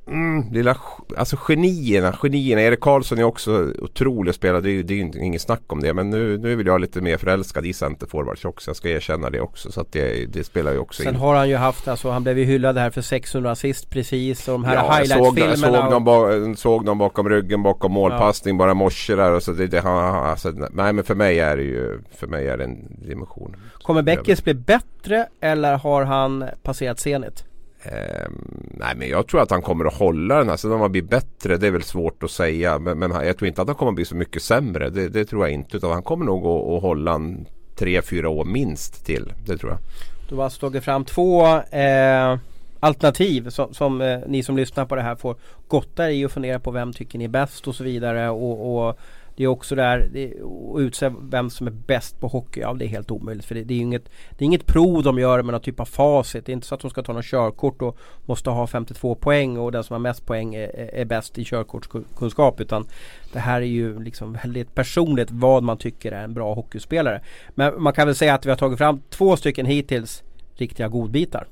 [0.07, 0.77] mm, lilla,
[1.17, 2.63] alltså genierna, genierna.
[2.63, 4.61] Erik Karlsson är också otrolig spelare.
[4.61, 5.95] Det är ju det är inget snack om det.
[5.95, 8.69] Men nu, nu vill jag lite mer förälskad i centerforwards också.
[8.71, 9.73] Jag ska erkänna det också.
[9.73, 11.21] Så att det, det spelar ju också Sen in.
[11.21, 14.53] har han ju haft, alltså han blev ju hyllad här för 600 assist precis och
[14.53, 15.91] de här Ja, jag såg, jag såg, highlights-filmerna.
[15.91, 19.33] någon ba, såg någon bakom ryggen bakom målpassning bara i morse där.
[19.33, 22.27] Och så det, det, han, han- alltså, nej men för mig är det ju För
[22.27, 23.57] mig är det en dimension.
[23.83, 27.45] Kommer Beckis bli bättre eller har han passerat Zenit?
[27.85, 28.29] Eh,
[28.71, 30.57] nej men jag tror att han kommer att hålla den här.
[30.57, 32.79] Sen om han blir bättre det är väl svårt att säga.
[32.79, 34.91] Men, men jag tror inte att han kommer att bli så mycket sämre.
[34.91, 35.77] Det, det tror jag inte.
[35.77, 39.33] Utan han kommer nog att, att hålla en tre, fyra år minst till.
[39.47, 39.81] Det tror jag.
[40.29, 42.39] Du har alltså tagit fram två eh,
[42.81, 45.37] alternativ som, som eh, ni som lyssnar på det här får
[45.69, 48.31] gotta i och fundera på vem tycker ni är bäst och så vidare.
[48.31, 48.99] Och, och
[49.37, 50.27] det är också där det,
[50.75, 52.61] att utse vem som är bäst på hockey.
[52.61, 55.03] Ja det är helt omöjligt för det, det är ju inget, det är inget prov
[55.03, 56.47] de gör med någon typ av facit.
[56.47, 59.59] Det är inte så att de ska ta något körkort och måste ha 52 poäng
[59.59, 62.61] och den som har mest poäng är, är- är bäst i körkortskunskap.
[62.61, 62.87] Utan
[63.33, 67.21] det här är ju liksom väldigt personligt vad man tycker är en bra hockeyspelare.
[67.55, 70.23] Men man kan väl säga att vi har tagit fram två stycken hittills
[70.57, 71.47] riktiga godbitar.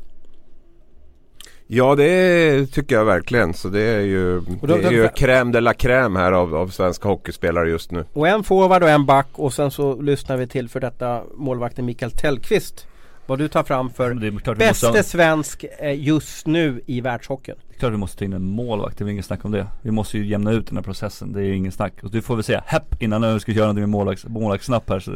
[1.75, 3.55] Ja det tycker jag verkligen.
[3.55, 6.55] Så det är ju, då- det är ju då- crème de la crème här av,
[6.55, 8.05] av svenska hockeyspelare just nu.
[8.13, 11.85] Och en forward och en back och sen så lyssnar vi till för detta målvakten
[11.87, 12.87] Mikael Tellqvist.
[13.27, 14.15] Vad du tar fram för
[14.55, 17.57] bäste måste, svensk eh, just nu i världshockeyn.
[17.69, 19.53] det är klart vi måste ta in en målvakt, det är väl ingen snack om
[19.53, 19.67] det.
[19.83, 21.93] Vi måste ju jämna ut den här processen, det är ju ingen snack.
[22.03, 25.01] Och du får väl säga hepp innan du ska göra någonting med målvakts, målvaktssnapp här.
[25.01, 25.11] Så,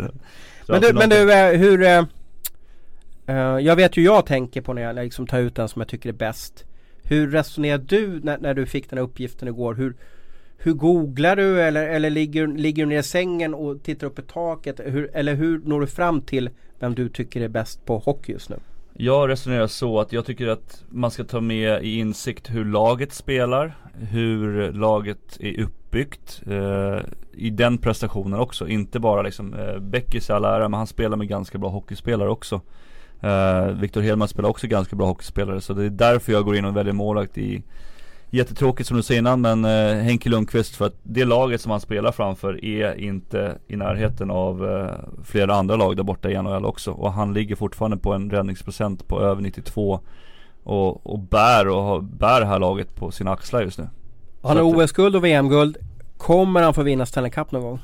[0.66, 2.06] så Men du, men du eh, hur...
[3.28, 5.88] Uh, jag vet ju jag tänker på när jag liksom tar ut den som jag
[5.88, 6.64] tycker är bäst.
[7.02, 9.74] Hur resonerar du när, när du fick den här uppgiften igår?
[9.74, 9.96] Hur,
[10.58, 14.22] hur googlar du eller, eller ligger, ligger du ner i sängen och tittar upp i
[14.22, 14.80] taket?
[14.84, 18.50] Hur, eller hur når du fram till vem du tycker är bäst på hockey just
[18.50, 18.56] nu?
[18.98, 23.12] Jag resonerar så att jag tycker att man ska ta med i insikt hur laget
[23.12, 23.76] spelar,
[24.10, 26.98] hur laget är uppbyggt eh,
[27.32, 28.68] i den prestationen också.
[28.68, 32.28] Inte bara liksom, eh, Beckis i all ära, men han spelar med ganska bra hockeyspelare
[32.28, 32.60] också.
[33.20, 36.64] Eh, Viktor Hedman spelar också ganska bra hockeyspelare, så det är därför jag går in
[36.64, 37.62] och väljer målvakt i
[38.30, 41.80] Jättetråkigt som du säger innan men eh, Henke Lundqvist för att det laget som han
[41.80, 46.64] spelar framför är inte i närheten av eh, flera andra lag där borta i NHL
[46.64, 46.90] också.
[46.90, 50.00] Och han ligger fortfarande på en räddningsprocent på över 92
[50.64, 53.88] och, och bär, och har, bär det här laget på sina axlar just nu.
[54.42, 55.76] Han har OS-guld och VM-guld.
[56.16, 57.80] Kommer han få vinna Stanley Cup någon gång?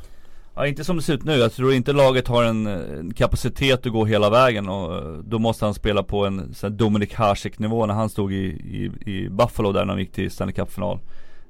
[0.55, 1.33] Ja, inte som det ser ut nu.
[1.33, 5.39] Jag tror inte laget har en, en kapacitet att gå hela vägen och eh, då
[5.39, 9.11] måste han spela på en sån här Dominik Hasek nivå när han stod i, i,
[9.11, 10.99] i Buffalo där när han gick till Stanley Cup-final.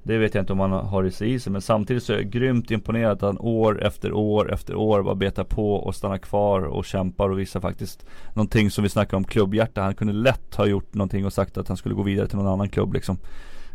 [0.03, 2.17] Det vet jag inte om han har i sig i sig men samtidigt så är
[2.17, 6.19] jag grymt imponerad att han år efter år efter år bara betar på och stannar
[6.19, 9.83] kvar och kämpar och visar faktiskt någonting som vi snackar om klubbhjärta.
[9.83, 12.53] Han kunde lätt ha gjort någonting och sagt att han skulle gå vidare till någon
[12.53, 13.19] annan klubb liksom.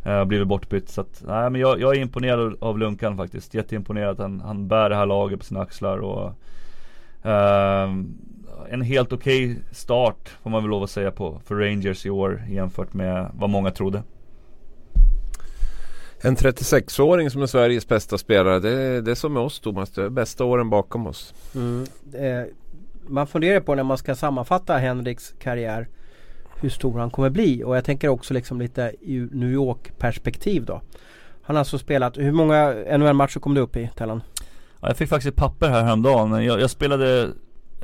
[0.07, 3.53] Uh, blivit bortbytt så att, nej men jag, jag är imponerad av Lunkan faktiskt.
[3.53, 6.33] Jätteimponerad att han, han bär det här laget på sina axlar och
[7.23, 8.17] ehm,
[8.69, 12.43] En helt okej start får man väl lov att säga på för Rangers i år
[12.49, 14.03] jämfört med vad många trodde.
[16.21, 18.59] En 36-åring som är Sveriges bästa spelare.
[18.59, 19.89] Det, det är som med oss Thomas.
[19.89, 21.33] Det är bästa åren bakom oss.
[21.55, 21.85] Mm.
[22.13, 22.45] Eh,
[23.07, 25.87] man funderar på när man ska sammanfatta Henriks karriär
[26.61, 30.65] hur stor han kommer bli och jag tänker också liksom lite i New York perspektiv
[30.65, 30.81] då.
[31.41, 34.21] Han har alltså spelat, hur många NHL-matcher kom du upp i Tellan?
[34.81, 36.45] Ja, jag fick faktiskt ett papper här häromdagen.
[36.45, 37.29] Jag, jag spelade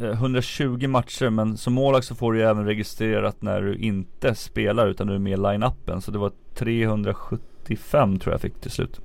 [0.02, 4.36] eh, 120 matcher men som målvakt så får du ju även registrerat när du inte
[4.36, 6.02] spelar utan du är med i line-upen.
[6.02, 9.00] Så det var 375 tror jag fick till slut.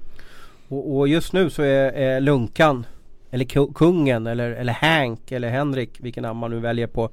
[0.68, 2.87] Och, och just nu så är, är Lunkan
[3.31, 7.11] eller ku- kungen eller, eller Hank eller Henrik vilken namn man nu väljer på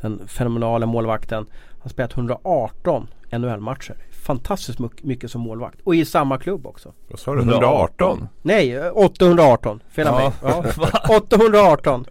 [0.00, 1.46] den fenomenala målvakten.
[1.88, 3.94] Har spelat 118 NHL-matcher.
[4.26, 5.78] Fantastiskt mycket, som målvakt.
[5.84, 6.92] Och i samma klubb också.
[7.10, 7.38] Vad sa du?
[7.38, 8.28] 118?
[8.42, 9.80] Nej, eh, 818.
[9.90, 10.30] Fel av mig.
[10.42, 10.64] Ja.
[10.76, 11.16] Ja.
[11.16, 12.04] 818.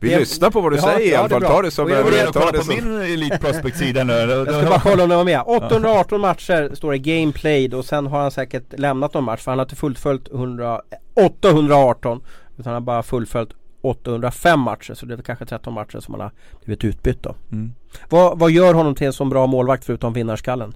[0.00, 1.50] Vi Det- lyssnar på vad du Ja, säger i ja, alla det är fall.
[1.56, 1.92] Ta det som en...
[1.94, 2.06] Jag
[2.52, 2.74] det på som...
[2.74, 4.12] min Elite Prospect-sida nu.
[4.46, 5.42] Jag ska bara kolla om det var med.
[5.46, 9.50] 818 matcher står det game played och sen har han säkert lämnat någon match för
[9.50, 10.80] han har inte fullföljt 100,
[11.14, 12.20] 818
[12.58, 13.50] utan han har bara fullföljt
[13.86, 16.30] 805 matcher så det är väl kanske 13 matcher som han har
[16.64, 17.34] blivit utbytt då.
[17.52, 17.72] Mm.
[18.08, 20.74] Vad, vad gör honom till en så bra målvakt förutom vinnarskallen?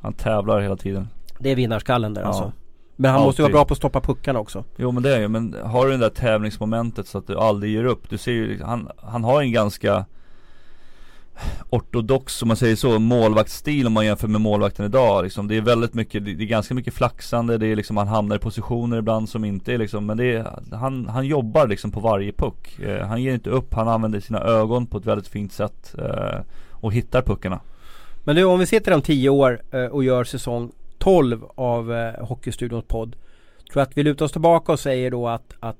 [0.00, 1.08] Han tävlar hela tiden.
[1.38, 2.26] Det är vinnarskallen där Ja.
[2.28, 2.52] alltså.
[2.96, 3.54] Men han måste ju vara Alltid.
[3.54, 4.64] bra på att stoppa puckarna också.
[4.76, 7.72] Jo men det är ju, men har du det där tävlingsmomentet så att du aldrig
[7.72, 8.10] ger upp.
[8.10, 10.04] Du ser ju, han, han har en ganska
[11.70, 15.48] ortodox om man säger så, målvaktsstil om man jämför med målvakten idag liksom.
[15.48, 18.38] Det är väldigt mycket, det är ganska mycket flaxande, det är liksom, han hamnar i
[18.38, 22.32] positioner ibland som inte är liksom, men det är, han, han jobbar liksom på varje
[22.32, 22.78] puck.
[22.78, 26.40] Eh, han ger inte upp, han använder sina ögon på ett väldigt fint sätt eh,
[26.70, 27.60] och hittar puckarna.
[28.24, 32.24] Men du om vi sitter om tio år eh, och gör säsong 12 av eh,
[32.26, 33.16] Hockeystudions podd.
[33.72, 35.76] Tror jag att vi lutar oss tillbaka och säger då att, att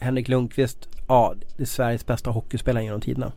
[0.00, 3.32] Henrik Lundqvist, ja, det är Sveriges bästa hockeyspelare genom tiderna.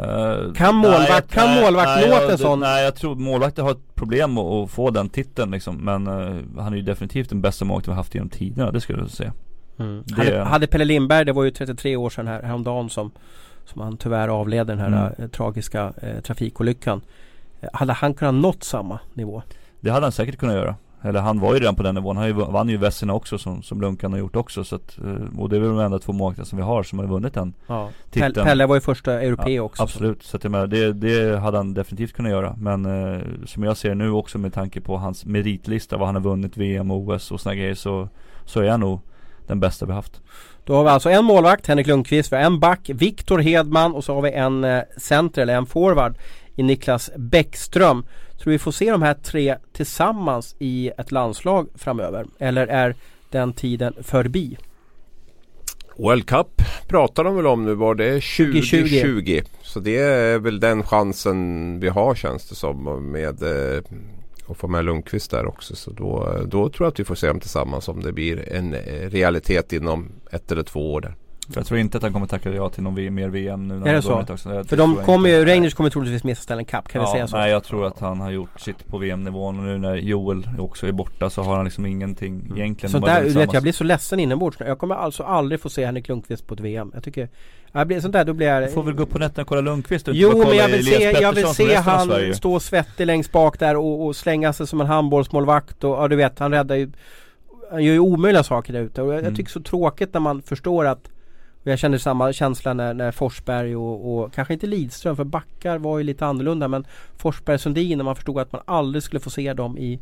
[0.00, 2.60] Uh, kan målvakt, nej, kan nej, målvakt nej, nå en sån?
[2.60, 5.76] Nej jag tror målvakter har ett problem att, att få den titeln liksom.
[5.76, 8.98] Men uh, han är ju definitivt den bästa målvakten vi haft genom tiderna, det skulle
[8.98, 9.32] jag säga.
[9.78, 10.02] Mm.
[10.06, 10.14] Det...
[10.14, 13.10] Hade, hade, Pelle Lindberg, det var ju 33 år sedan här, häromdagen som
[13.64, 15.12] Som han tyvärr avled den här mm.
[15.18, 17.00] äh, tragiska äh, trafikolyckan.
[17.72, 19.42] Hade han kunnat nått samma nivå?
[19.80, 20.76] Det hade han säkert kunnat göra.
[21.04, 22.16] Eller han var ju redan på den nivån.
[22.16, 24.64] Han vann ju Vesina också som, som Lunkan har gjort också.
[24.64, 26.98] Så att, eh, och det är väl de enda två målvakter som vi har som
[26.98, 27.90] har vunnit den ja.
[28.10, 28.46] titeln.
[28.46, 29.82] Pelle var ju första europé ja, också.
[29.82, 32.56] Absolut, så, så att jag menar, det, det hade han definitivt kunnat göra.
[32.58, 36.22] Men eh, som jag ser nu också med tanke på hans meritlista, vad han har
[36.22, 38.08] vunnit VM, OS och sådana grejer så,
[38.44, 39.00] så är han nog
[39.46, 40.20] den bästa vi haft.
[40.64, 44.04] Då har vi alltså en målvakt, Henrik Lundqvist, vi har en back, Viktor Hedman och
[44.04, 46.14] så har vi en eh, center eller en forward
[46.56, 48.04] i Niklas Bäckström.
[48.44, 52.26] Tror vi får se de här tre tillsammans i ett landslag framöver?
[52.38, 52.94] Eller är
[53.30, 54.58] den tiden förbi?
[55.96, 58.60] World Cup pratar de väl om nu var det 2020?
[58.60, 59.42] 2020.
[59.62, 63.82] Så det är väl den chansen vi har känns det som med eh,
[64.48, 65.76] att få med Lundqvist där också.
[65.76, 68.74] Så då, då tror jag att vi får se dem tillsammans om det blir en
[68.74, 71.14] eh, realitet inom ett eller två år där.
[71.50, 73.86] För jag tror inte att han kommer tacka ja till någon mer VM nu när
[73.86, 74.20] Är det så?
[74.20, 74.54] Också.
[74.54, 77.26] Jag, För de kommer ju, Rangers kommer troligtvis missa Stanley Cup, kan ja, vi säga
[77.26, 77.36] så?
[77.36, 80.86] Nej jag tror att han har gjort sitt på VM-nivån och nu när Joel också
[80.86, 82.56] är borta så har han liksom ingenting mm.
[82.56, 85.86] egentligen Så där, vet jag blir så ledsen inombords Jag kommer alltså aldrig få se
[85.86, 87.28] Henrik Lundqvist på ett VM Jag tycker
[87.72, 88.62] jag blir, sånt där, då blir jag...
[88.62, 91.10] Du får väl gå upp på nätterna och kolla Lundqvist Jo men jag vill se,
[91.20, 94.86] jag vill se han stå svettig längst bak där och, och slänga sig som en
[94.86, 96.90] handbollsmålvakt och ja du vet han räddar ju
[97.70, 99.24] Han gör ju omöjliga saker där ute och jag, mm.
[99.24, 101.10] jag tycker så tråkigt när man förstår att
[101.64, 105.78] och jag kände samma känsla när, när Forsberg och, och, kanske inte Lidström för backar
[105.78, 109.20] var ju lite annorlunda men Forsberg och Sundin när man förstod att man aldrig skulle
[109.20, 110.00] få se dem i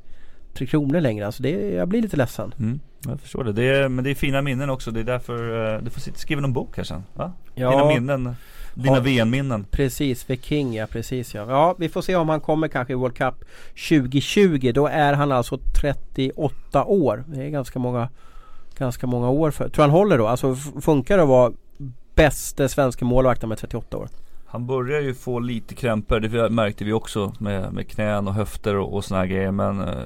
[0.54, 1.26] Tre Kronor längre.
[1.26, 2.54] Alltså det, jag blir lite ledsen.
[2.58, 3.52] Mm, jag förstår det.
[3.52, 4.90] det är, men det är fina minnen också.
[4.90, 7.02] Det är därför uh, du får skriva någon bok här sen.
[7.14, 7.32] Va?
[7.54, 8.36] Ja, Dina minnen.
[8.74, 9.64] Dina VM-minnen.
[9.70, 11.46] Precis, för King ja, precis ja.
[11.48, 13.34] Ja, vi får se om han kommer kanske i World Cup
[13.88, 14.72] 2020.
[14.74, 17.24] Då är han alltså 38 år.
[17.26, 18.08] Det är ganska många
[18.78, 19.68] ganska många år för.
[19.68, 20.26] Tror han håller då?
[20.28, 21.52] Alltså funkar det att vara
[22.14, 24.08] bäste svenska målvakten med 38 år?
[24.46, 28.76] Han börjar ju få lite krämpor, det märkte vi också med, med knän och höfter
[28.76, 30.02] och, och såna grejer men uh,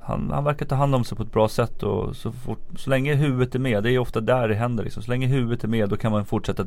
[0.00, 2.90] han, han verkar ta hand om sig på ett bra sätt och så, fort, så
[2.90, 5.02] länge huvudet är med, det är ofta där det händer liksom.
[5.02, 6.62] Så länge huvudet är med då kan man fortsätta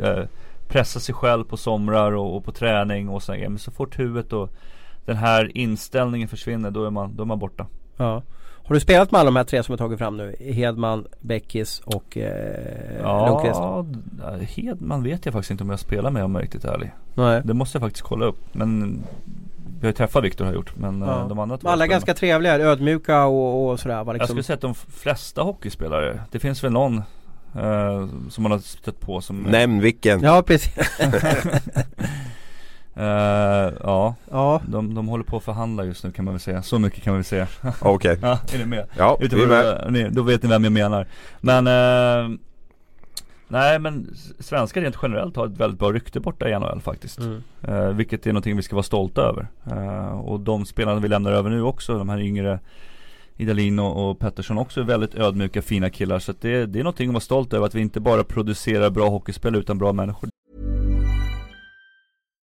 [0.00, 0.24] uh,
[0.68, 3.50] pressa sig själv på somrar och, och på träning och såna grejer.
[3.50, 4.50] Men så fort huvudet och
[5.04, 7.66] den här inställningen försvinner då är man, då är man borta.
[7.96, 8.22] Ja.
[8.66, 10.36] Har du spelat med alla de här tre som jag tagit fram nu?
[10.40, 13.60] Hedman, Bäckis och eh, ja, Lundqvist?
[13.60, 13.84] Ja,
[14.46, 16.92] Hedman vet jag faktiskt inte om jag spelar med om jag är riktigt ärlig.
[17.14, 17.42] Nej.
[17.44, 18.38] Det måste jag faktiskt kolla upp.
[18.52, 19.02] Men
[19.80, 21.20] vi har ju träffat Viktor har jag gjort men ja.
[21.20, 24.16] Eh, de andra Alla är ganska trevliga, ödmjuka och, och sådär liksom.
[24.18, 26.96] Jag skulle säga att de flesta hockeyspelare Det finns väl någon
[27.58, 30.22] eh, Som man har stött på som Nämn vilken!
[30.22, 30.98] Ja precis
[32.96, 33.04] Uh,
[33.82, 34.60] ja, ja.
[34.66, 36.62] De, de håller på att förhandla just nu kan man väl säga.
[36.62, 37.46] Så mycket kan man väl säga.
[37.80, 38.12] Okej.
[38.12, 38.16] Okay.
[38.22, 38.86] ja, är ni med?
[38.96, 39.92] Ja, vi är med.
[39.92, 41.06] Ni, då vet ni vem jag menar.
[41.40, 42.38] Men uh,
[43.48, 47.18] Nej men svenskar rent generellt har ett väldigt bra rykte borta i NHL faktiskt.
[47.18, 47.42] Mm.
[47.68, 49.46] Uh, vilket är någonting vi ska vara stolta över.
[50.22, 52.58] och de spelarna vi lämnar över nu också, de här yngre
[53.36, 56.18] Idalin och, och Pettersson också är väldigt ödmjuka fina killar.
[56.18, 59.08] Så det, det är någonting att vara stolt över att vi inte bara producerar bra
[59.08, 60.30] hockeyspel utan bra människor.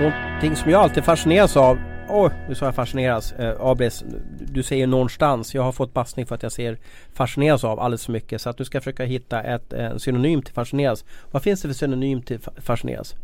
[0.00, 3.32] Någonting som jag alltid fascineras av Oj, oh, nu sa jag fascineras.
[3.32, 4.04] Eh, Abris,
[4.40, 5.54] du säger någonstans.
[5.54, 6.78] Jag har fått passning för att jag ser
[7.12, 8.40] fascineras av alldeles för mycket.
[8.40, 11.04] Så att du ska försöka hitta ett, eh, en synonym till fascineras.
[11.30, 13.14] Vad finns det för synonym till fascineras?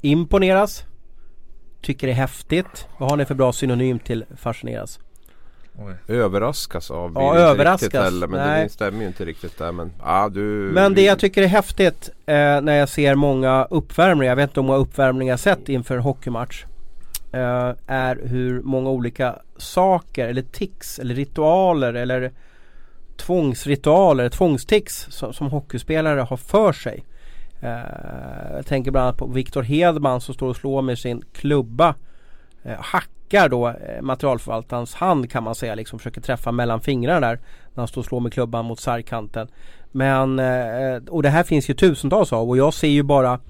[0.00, 0.84] Imponeras?
[1.82, 2.88] Tycker det är häftigt?
[2.98, 5.00] Vad har ni för bra synonym till fascineras?
[6.08, 7.12] Överraskas av.
[7.14, 8.04] Ja, överraskas.
[8.04, 8.64] Heller, men Nej.
[8.64, 9.72] det stämmer ju inte riktigt där.
[9.72, 10.40] Men, ja, du,
[10.74, 14.60] Men det jag tycker är häftigt eh, när jag ser många uppvärmningar, jag vet inte
[14.60, 16.64] hur många uppvärmningar jag sett inför hockeymatch.
[17.32, 22.32] Eh, är hur många olika saker eller tics eller ritualer eller
[23.16, 27.04] tvångsritualer, tvångstics som, som hockeyspelare har för sig.
[27.60, 31.94] Eh, jag tänker bland annat på Viktor Hedman som står och slår med sin klubba.
[32.62, 32.80] Eh,
[33.24, 37.40] hackar då eh, materialförvaltarens hand kan man säga, liksom försöker träffa mellan fingrarna där.
[37.74, 39.48] När han står och slår med klubban mot sargkanten.
[39.92, 43.40] Men, eh, och det här finns ju tusentals av och jag ser ju bara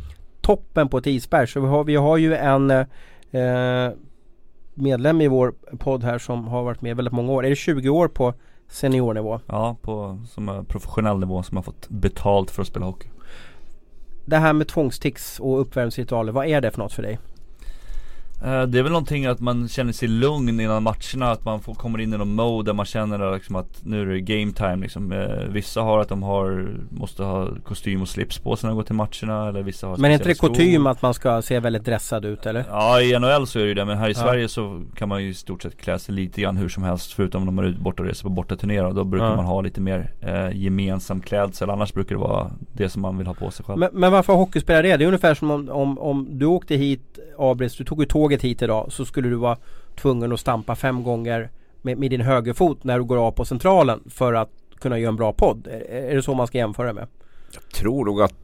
[0.40, 1.46] toppen på ett isberg.
[1.46, 3.92] Så vi har, vi har ju en eh,
[4.74, 7.44] medlem i vår podd här som har varit med väldigt många år.
[7.44, 8.34] Är det 20 år på
[8.68, 9.40] seniornivå?
[9.46, 13.08] Ja, på som är professionell nivå som har fått betalt för att spela hockey.
[14.26, 17.18] Det här med tvångstics och uppvärmningsritualer, vad är det för något för dig?
[18.44, 21.74] Eh, Det är väl någonting att man känner sig lugn innan matcherna, att man får,
[21.74, 24.76] kommer in i någon mode där man känner liksom att nu är det game time
[24.76, 25.12] liksom.
[25.12, 28.76] Eh, Vissa har att de har, måste ha kostym och slips på sig när de
[28.76, 31.60] går till matcherna eller vissa har Men är inte det kutym att man ska se
[31.60, 32.64] väldigt dressad ut eller?
[32.68, 34.20] Ja i NHL så är det ju det, men här i Ja.
[34.22, 37.12] Sverige så kan man ju i stort sett klä sig lite grann hur som helst
[37.12, 39.36] Förutom om man är ute borta och reser på bortaturnéer och då brukar Ja.
[39.36, 43.26] man ha lite mer eh, gemensam klädsel Annars brukar det vara det som man vill
[43.26, 44.96] ha på sig själv Men, men varför hockeyspelare det?
[44.96, 48.33] Det är ungefär som om, om, om du åkte hit Abris, du tog ju tåget
[48.42, 49.58] hit idag så skulle du vara
[49.96, 51.50] tvungen att stampa fem gånger
[51.82, 55.16] med, med din högerfot när du går av på centralen för att kunna göra en
[55.16, 55.66] bra podd.
[55.66, 57.06] Är, är det så man ska jämföra med?
[57.52, 58.34] Jag tror nog att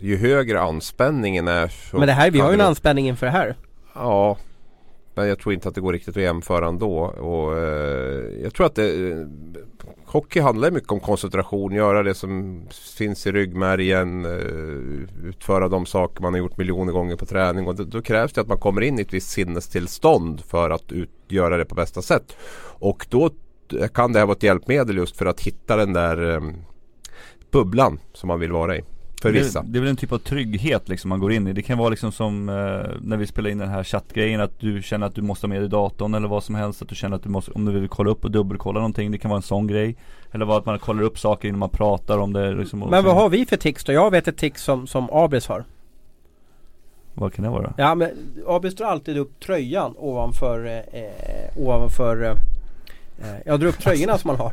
[0.00, 3.32] ju högre anspänningen är så Men det här, vi har ju en anspänning inför det
[3.32, 3.56] här.
[3.94, 4.36] Ja
[5.14, 8.66] Men jag tror inte att det går riktigt att jämföra ändå och eh, jag tror
[8.66, 9.28] att det
[10.16, 12.62] Hockey handlar mycket om koncentration, göra det som
[12.96, 17.66] finns i ryggmärgen eh, Utföra de saker man har gjort miljoner gånger på träning.
[17.66, 20.92] Och då, då krävs det att man kommer in i ett visst sinnestillstånd för att
[20.92, 22.36] ut, göra det på bästa sätt.
[22.78, 23.30] Och då
[23.94, 26.40] kan det här vara ett hjälpmedel just för att hitta den där eh,
[27.50, 28.82] bubblan som man vill vara i.
[29.22, 31.52] För det, vissa det är väl en typ av trygghet liksom man går in i.
[31.52, 32.54] Det kan vara liksom som eh,
[33.00, 35.60] när vi spelar in den här chattgrejen att du känner att du måste ha med
[35.62, 36.82] dig datorn eller vad som helst.
[36.82, 39.10] Att du känner att du måste, om du vill kolla upp och dubbelkolla någonting.
[39.10, 39.96] Det kan vara en sån grej.
[40.32, 43.14] Eller vad att man kollar upp saker innan man pratar om det liksom, Men vad
[43.14, 43.92] har vi för tics då?
[43.92, 45.64] Jag vet ett tics som, som Abris har.
[47.14, 47.72] Vad kan det vara?
[47.76, 48.10] Ja men
[48.46, 52.30] Abris drar alltid upp tröjan ovanför eh, eh, ovanför eh,
[53.30, 54.52] eh, Jag drar upp tröjorna som man har.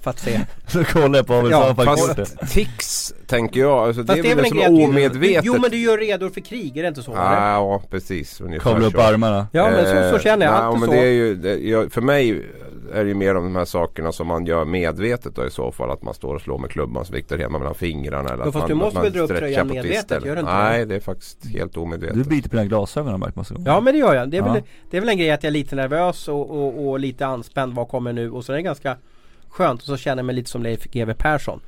[0.00, 0.40] För att se.
[0.66, 1.74] Så kollar jag på vi Ja.
[1.74, 5.76] Fast tics tänker jag, alltså, det Fast är väl en som omedvetet Jo men du
[5.76, 7.12] gör redo för krig, är det inte så?
[7.16, 9.00] Ah, ja precis, Kavla upp så.
[9.00, 9.46] armarna.
[9.52, 10.94] Ja men så, så Eh, känner jag nej, alltid men så.
[10.94, 12.44] det är ju, det, jag, För mig
[12.92, 15.72] är det ju mer om de här sakerna som man gör medvetet då i så
[15.72, 15.90] fall.
[15.90, 18.28] Att man står och slår med klubban som Viktor hemma mellan fingrarna.
[18.28, 20.52] Eller Ja, att fast man, du måste väl dra upp tröjan medvetet, gör du inte
[20.52, 20.84] Nej det?
[20.84, 22.16] det är faktiskt helt omedvetet.
[22.16, 23.70] Du biter på dina glasögon har jag märkt massa gånger.
[23.70, 24.30] Ja men det gör jag.
[24.30, 24.52] Det är, Ja.
[24.52, 27.26] väl, det är väl en grej att jag är lite nervös och, och, och lite
[27.26, 27.74] anspänd.
[27.74, 28.30] Vad kommer nu?
[28.30, 28.96] Och så är det ganska
[29.58, 29.80] skönt.
[29.80, 31.60] Och så känner jag mig lite som Leif GW Persson.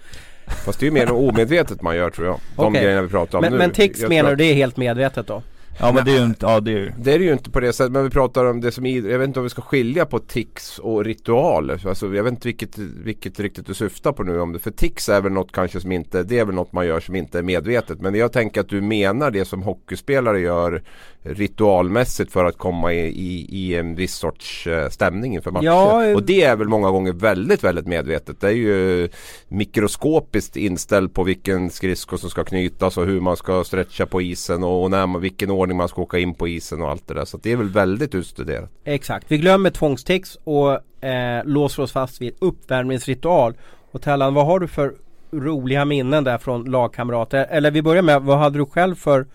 [0.47, 2.41] Fast det är ju mer omedvetet man gör tror jag.
[2.57, 2.83] De Okej.
[2.83, 3.59] grejerna vi pratar om Men, nu.
[3.59, 5.43] men tics Jag menar du det är helt medvetet då?
[5.81, 7.51] Ja men det är ju inte, ja det är ju Det är det ju inte
[7.51, 7.93] på det sättet.
[7.93, 10.19] Men vi pratar om det som i, Jag vet inte om vi ska skilja på
[10.19, 11.89] tics och ritualer.
[11.89, 14.41] Alltså, jag vet inte vilket, vilket riktigt du syftar på nu.
[14.41, 16.87] Om det, för tics är väl något kanske som inte Det är väl något man
[16.87, 18.01] gör som inte är medvetet.
[18.01, 20.83] Men jag tänker att du menar det som hockeyspelare gör
[21.23, 25.65] ritualmässigt för att komma i, i, i en viss sorts eh, stämning inför matcher.
[25.65, 28.41] Ja, eh, och det är väl många gånger väldigt, väldigt medvetet.
[28.41, 29.09] Det är ju
[29.49, 34.65] mikroskopiskt inställt på vilken skridsko som ska knytas och hur man ska stretcha på isen
[34.65, 37.15] och, och när man, vilken ordning man ska åka in på isen och allt det
[37.15, 37.25] där.
[37.25, 38.71] Så det är väl väldigt utstuderat.
[38.85, 39.27] Exakt.
[39.29, 43.55] Vi glömmer tvångstics och eh, låser oss fast vid uppvärmningsritual.
[43.93, 44.95] Och Tellan, vad har du för
[45.31, 47.47] roliga minnen där från lagkamrater?
[47.51, 49.27] Eller vi börjar med, vad hade du själv för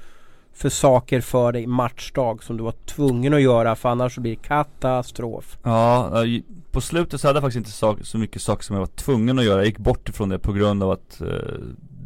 [0.55, 4.31] för saker för dig matchdag som du var tvungen att göra för annars så blir
[4.31, 5.57] det katastrof.
[5.63, 6.23] Ja,
[6.71, 9.45] på slutet så hade jag faktiskt inte så mycket saker som jag var tvungen att
[9.45, 9.57] göra.
[9.57, 11.27] Jag gick bort ifrån det på grund av att eh,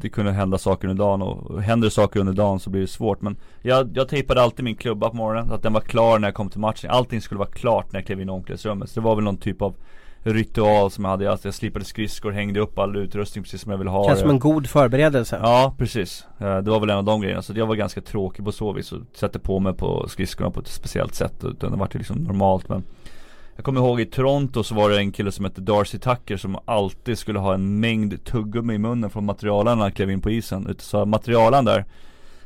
[0.01, 3.21] det kunde hända saker under dagen och händer saker under dagen så blir det svårt.
[3.21, 6.27] Men jag, jag tejpade alltid min klubba på morgonen så att den var klar när
[6.27, 6.89] jag kom till matchen.
[6.89, 8.89] Allting skulle vara klart när jag klev in i omklädningsrummet.
[8.89, 9.75] Så det var väl någon typ av
[10.23, 11.31] ritual som jag hade.
[11.31, 14.29] Alltså jag slipade skridskor, hängde upp all utrustning precis som jag ville ha Känns som
[14.29, 15.39] en god förberedelse.
[15.43, 17.41] Ja precis, Eh, det var väl en av de grejerna.
[17.41, 20.59] Så jag var ganska tråkig på så vis och satte på mig på skridskorna på
[20.59, 21.43] ett speciellt sätt.
[21.43, 22.83] Utan det var ju liksom normalt men
[23.59, 26.57] Jag kommer ihåg i Toronto så var det en kille som hette Darcy Tucker som
[26.65, 30.29] alltid skulle ha en mängd tuggummi i munnen från materialen när han klev in på
[30.29, 30.75] isen.
[30.79, 31.85] Så materialen där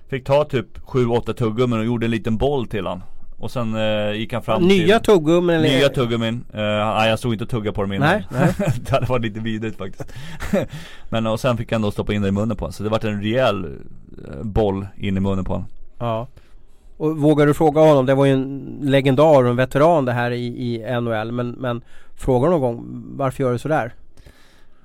[0.08, 3.04] Fick ta typ 7-8 tuggummin och gjorde en liten boll till han.
[3.38, 5.70] Och sen eh, gick han fram Nya till tuggummin eller?
[5.70, 8.54] Nya tuggummin, uh, nej jag stod inte och tuggade på dem innan Nej, nej.
[8.82, 10.14] Det hade varit lite vidrigt faktiskt
[11.10, 12.90] Men och sen fick han då stoppa in det i munnen på honom Så det
[12.90, 15.68] vart en rejäl eh, boll in i munnen på honom
[16.00, 16.28] Ja.
[16.98, 20.32] Och vågar du fråga honom, det var ju en legendar och en veteran det här
[20.32, 21.82] i, i NHL men, men
[22.16, 23.94] Fråga någon gång, varför gör du sådär?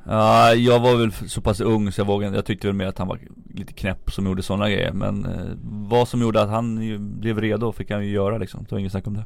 [0.05, 2.99] Ja, jag var väl så pass ung så jag vågade Jag tyckte väl mer att
[2.99, 3.19] han var
[3.55, 7.41] lite knäpp som gjorde sådana grejer Men eh, vad som gjorde att han ju blev
[7.41, 9.25] redo fick han ju göra liksom Det var inget snack om det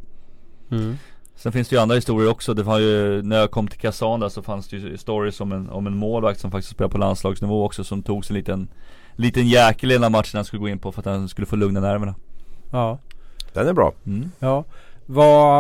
[0.71, 0.97] Mm.
[1.35, 2.55] Sen finns det ju andra historier också.
[2.55, 5.53] Det var ju, när jag kom till Kazan där så fanns det ju stories om
[5.53, 8.69] en, om en målvakt som faktiskt spelar på landslagsnivå också som tog sig en liten
[9.17, 11.57] Liten jäkel i den matchen han skulle gå in på för att han skulle få
[11.57, 12.15] lugna nerverna
[12.73, 12.99] Ja,
[13.53, 13.93] Den är bra.
[14.07, 14.31] mm.
[14.39, 14.65] ja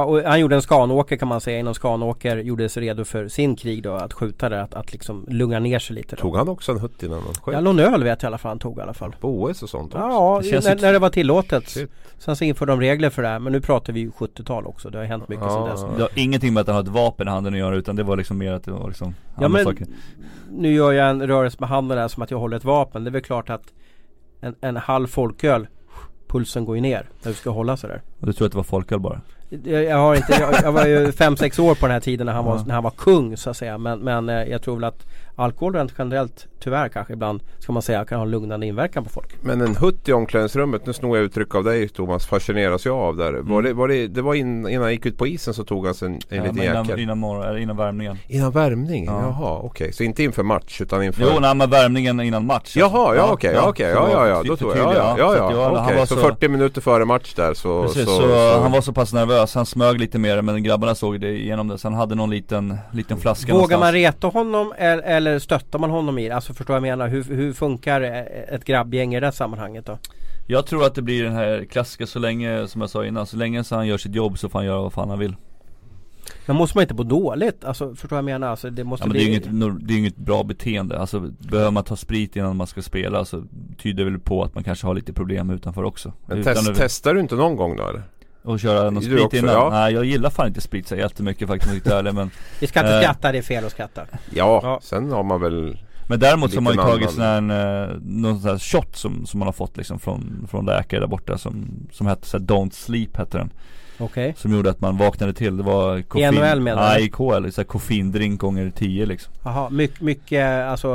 [0.07, 3.57] och han gjorde en Skanåker kan man säga innan Skanåker gjorde sig redo för sin
[3.57, 6.23] krig då att skjuta där, att, att liksom lugna ner sig lite då.
[6.23, 7.55] Tog han också en hutt innan han sköt?
[7.55, 9.63] Ja, någon öl vet jag i alla fall han tog i alla fall På OS
[9.63, 10.07] och sånt också?
[10.07, 11.69] Ja, Det känns när, när det var tillåtet.
[11.69, 11.91] Shit.
[12.19, 14.91] Sen så införde de regler för det här men nu pratar vi ju 70-tal också.
[14.91, 15.97] Det har hänt mycket Ja, sedan dess.
[15.97, 18.03] Det har ingenting med att han har ett vapen i handen att göra utan det
[18.03, 19.87] var liksom mer att det var liksom Ja andra men saker.
[20.51, 23.05] nu gör jag en rörelse med handen där som att jag håller ett vapen.
[23.05, 23.63] Det är väl klart att
[24.41, 25.67] en, en halv folköl
[26.33, 28.03] Pulsen går ju ner när du ska hålla sådär.
[28.21, 29.21] Och du tror att det var folköl bara?
[29.65, 32.33] Jag, jag har inte, jag, jag var ju 5-6 år på den här tiden när
[32.33, 33.79] han, var, när han var kung så att säga.
[33.79, 35.07] Men, men eh, jag tror väl att
[35.37, 39.11] alkohol rent generellt tyvärr kanske ibland ska man säga kan ha en lugnande inverkan på
[39.11, 39.29] folk.
[39.41, 43.17] Men en hutt i omklädningsrummet, nu snor jag uttryck av dig Thomas, fascineras jag av
[43.17, 43.33] där.
[43.33, 45.87] Var det, var det, det var in, innan han gick ut på isen så tog
[45.87, 48.19] han sig en, en Ja, liten innan, innan, morgon, eller innan värmningen.
[48.29, 49.05] Innan värmning?
[49.05, 49.23] Ja.
[49.23, 51.23] Jaha okej, så inte inför match utan inför...
[51.23, 54.43] Jo, nej men värmningen innan match Jaha, ja okej, ja, okej, så ja, ja, ja,
[54.43, 57.35] lite då tror jag, ja, ja, så ja, okej, var så 40 minuter före match
[57.35, 57.83] där så...
[57.83, 60.95] Precis, så, så, så, han var så pass nervös, han smög lite mer men grabbarna
[60.95, 61.79] såg det igenom det.
[61.79, 64.15] Så han hade någon liten, liten flaska Vågar man någonstans.
[64.15, 66.35] reta honom eller, eller stöttar man honom i det?
[66.35, 67.09] Alltså förstår jag menar?
[67.09, 68.01] Hur, hur funkar
[68.49, 69.99] ett grabbgäng i det här sammanhanget då?
[70.47, 73.37] Jag tror att det blir den här klassiska så länge, som jag sa innan, så
[73.37, 75.37] länge så han gör sitt jobb så får han göra vad fan han vill
[76.47, 77.65] Men måste man inte må dåligt?
[77.65, 78.49] Alltså förstår jag menar?
[78.49, 79.61] Alltså, det måste Ja men det är bli...
[79.61, 83.25] inget, det är inget bra beteende, alltså behöver man ta sprit innan man ska spela
[83.25, 83.43] så
[83.79, 86.69] tyder det väl på att man kanske har lite problem utanför också men Utan test,
[86.71, 88.03] att- testar du inte någon gång då eller?
[88.45, 89.53] Och köra någon Du sprit också, innan?
[89.55, 89.71] ja.
[89.71, 92.31] Nej jag gillar fan inte sprit så jättemycket faktiskt om jag ska vara ärlig men
[92.61, 93.01] Vi ska inte Eh.
[93.01, 94.03] skratta, det är fel att skratta.
[94.35, 94.81] Ja, Ja.
[94.83, 95.79] sen har man väl...
[96.07, 99.27] Men däremot så har man ju tagit sån här, eh, någon sån här shot som,
[99.27, 102.45] som man har fått liksom från, från läkare där borta som, som hette så här,
[102.45, 103.53] Don't Sleep hette den
[104.03, 104.35] Okej.
[104.37, 106.89] Som gjorde att man vaknade till, det var koffein NHL menar du?
[106.89, 110.89] Nej i KL, så koffeindrink gånger 10 liksom Jaha, mycket, mycket alltså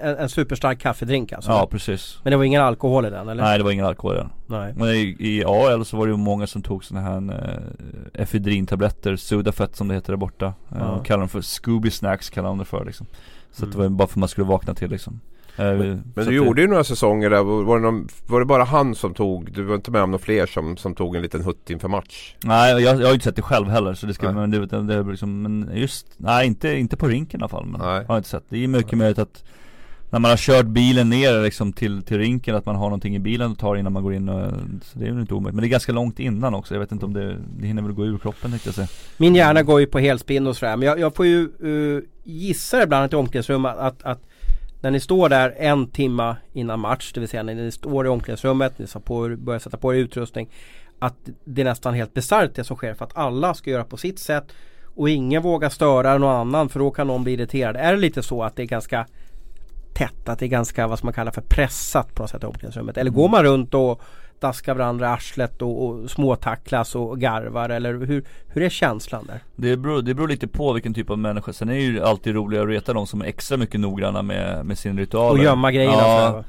[0.00, 1.50] en, en superstark kaffedrink alltså?
[1.50, 3.42] Ja precis Men det var ingen alkohol i den eller?
[3.42, 4.72] Nej det var ingen alkohol i den Nej.
[4.76, 9.16] Men i, i AL så var det ju många som tog såna här eh, efedrintabletter,
[9.16, 10.84] Sudafett som det heter där borta eh, Ja.
[10.84, 13.06] De kallar dem för Scooby Snacks kallar de det för liksom
[13.52, 13.92] Så att det Mm.
[13.92, 15.20] var bara för att man skulle vakna till liksom
[15.58, 18.46] Eh, Men så du att gjorde ju några säsonger där, var det, någon, var det
[18.46, 21.22] bara han som tog, du var inte med om några fler som, som tog en
[21.22, 22.34] liten hutt inför match?
[22.44, 24.34] Nej jag, jag har ju inte sett det själv heller så det ska, Nej.
[24.34, 27.48] men det, det, det är liksom, men just, nej inte, inte på rinken i alla
[27.48, 27.88] fall men Nej.
[27.88, 28.44] har jag inte sett.
[28.48, 29.44] Det är mycket möjligt att
[30.10, 33.18] när man har kört bilen ner liksom till, till rinken att man har någonting i
[33.18, 34.52] bilen och tar innan man går in och,
[34.82, 35.54] så det är väl inte omöjligt.
[35.54, 37.92] Men det är ganska långt innan också, jag vet inte om det, det hinner väl
[37.92, 38.88] gå ur kroppen tänkte jag säga.
[39.16, 40.76] Min hjärna går ju på helspinn och sådär.
[40.76, 44.27] Men jag, jag får ju uh, gissa ibland i omklädningsrummet att, att
[44.80, 48.08] när ni står där en timma innan match, det vill säga när ni står i
[48.08, 50.48] omklädningsrummet, ni på, börjar sätta på er utrustning.
[50.98, 51.14] Att
[51.44, 54.18] det är nästan helt bisarrt det som sker för att alla ska göra på sitt
[54.18, 54.44] sätt.
[54.94, 57.76] Och ingen vågar störa någon annan för då kan någon bli irriterad.
[57.76, 59.06] Är det lite så att det är ganska
[59.94, 62.46] tätt, att det är ganska vad som man kallar för pressat på något sätt i
[62.46, 62.96] omklädningsrummet?
[62.96, 64.02] Eller går man runt och
[64.40, 69.40] daskar varandra i arslet och, och småtacklas och garvar eller hur, hur är känslan där?
[69.56, 71.52] Det beror, det beror lite på vilken typ av människa.
[71.52, 74.66] Sen är det ju alltid roligare att reta de som är extra mycket noggranna med,
[74.66, 75.32] med sin ritual.
[75.32, 76.44] Och gömma grejerna Ja, sådär.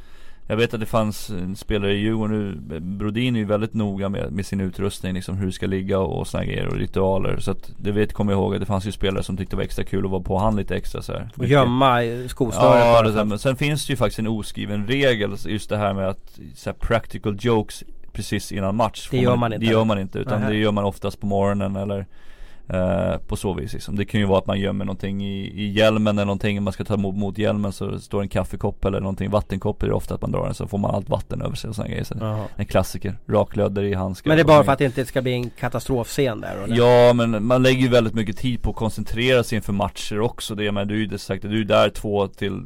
[0.49, 4.09] Jag vet att det fanns en spelare i Djurgården nu, Brodin är ju väldigt noga
[4.09, 7.37] med, med sin utrustning liksom hur det ska ligga och, och såna grejer och ritualer.
[7.39, 9.57] Så att det vet, kommer jag ihåg att det fanns ju spelare som tyckte det
[9.57, 11.29] var extra kul att vara på han lite extra så här.
[11.37, 15.35] Och gömma eh, skosnöret Ja, det, men sen finns det ju faktiskt en oskriven regel
[15.45, 19.53] just det här med att så här, practical jokes precis innan match Det gör man
[19.53, 19.65] inte.
[19.65, 20.51] Det gör man inte utan Nähä.
[20.51, 22.05] det gör man oftast på morgonen eller
[22.69, 23.95] eh, på så vis liksom.
[23.95, 26.83] Det kan ju vara att man gömmer någonting i, i hjälmen eller någonting Man ska
[26.83, 30.21] ta emot mot hjälmen så står en kaffekopp eller någonting Vattenkopp är det ofta att
[30.21, 32.45] man drar den så får man allt vatten över sig och sådana grejer så.
[32.55, 35.33] En klassiker, raklödder i handskar Men det är bara för att det inte ska bli
[35.33, 36.77] en katastrofscen där eller?
[36.77, 40.55] Ja men man lägger ju väldigt mycket tid på att koncentrera sig inför matcher också
[40.55, 42.61] det, men du är ju det sagt du är där två till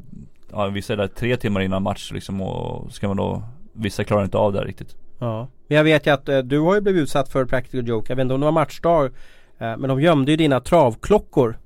[0.51, 3.43] Ja vissa är där tre timmar innan match liksom och ska man då
[3.75, 5.47] Vissa klarar inte av det här riktigt Ja.
[5.67, 8.11] Men jag vet ju att eh, du har ju blivit utsatt för practical joke.
[8.11, 9.11] Jag vet inte om det var matchdag.
[9.59, 11.57] Eh, men de gömde ju dina travklockor.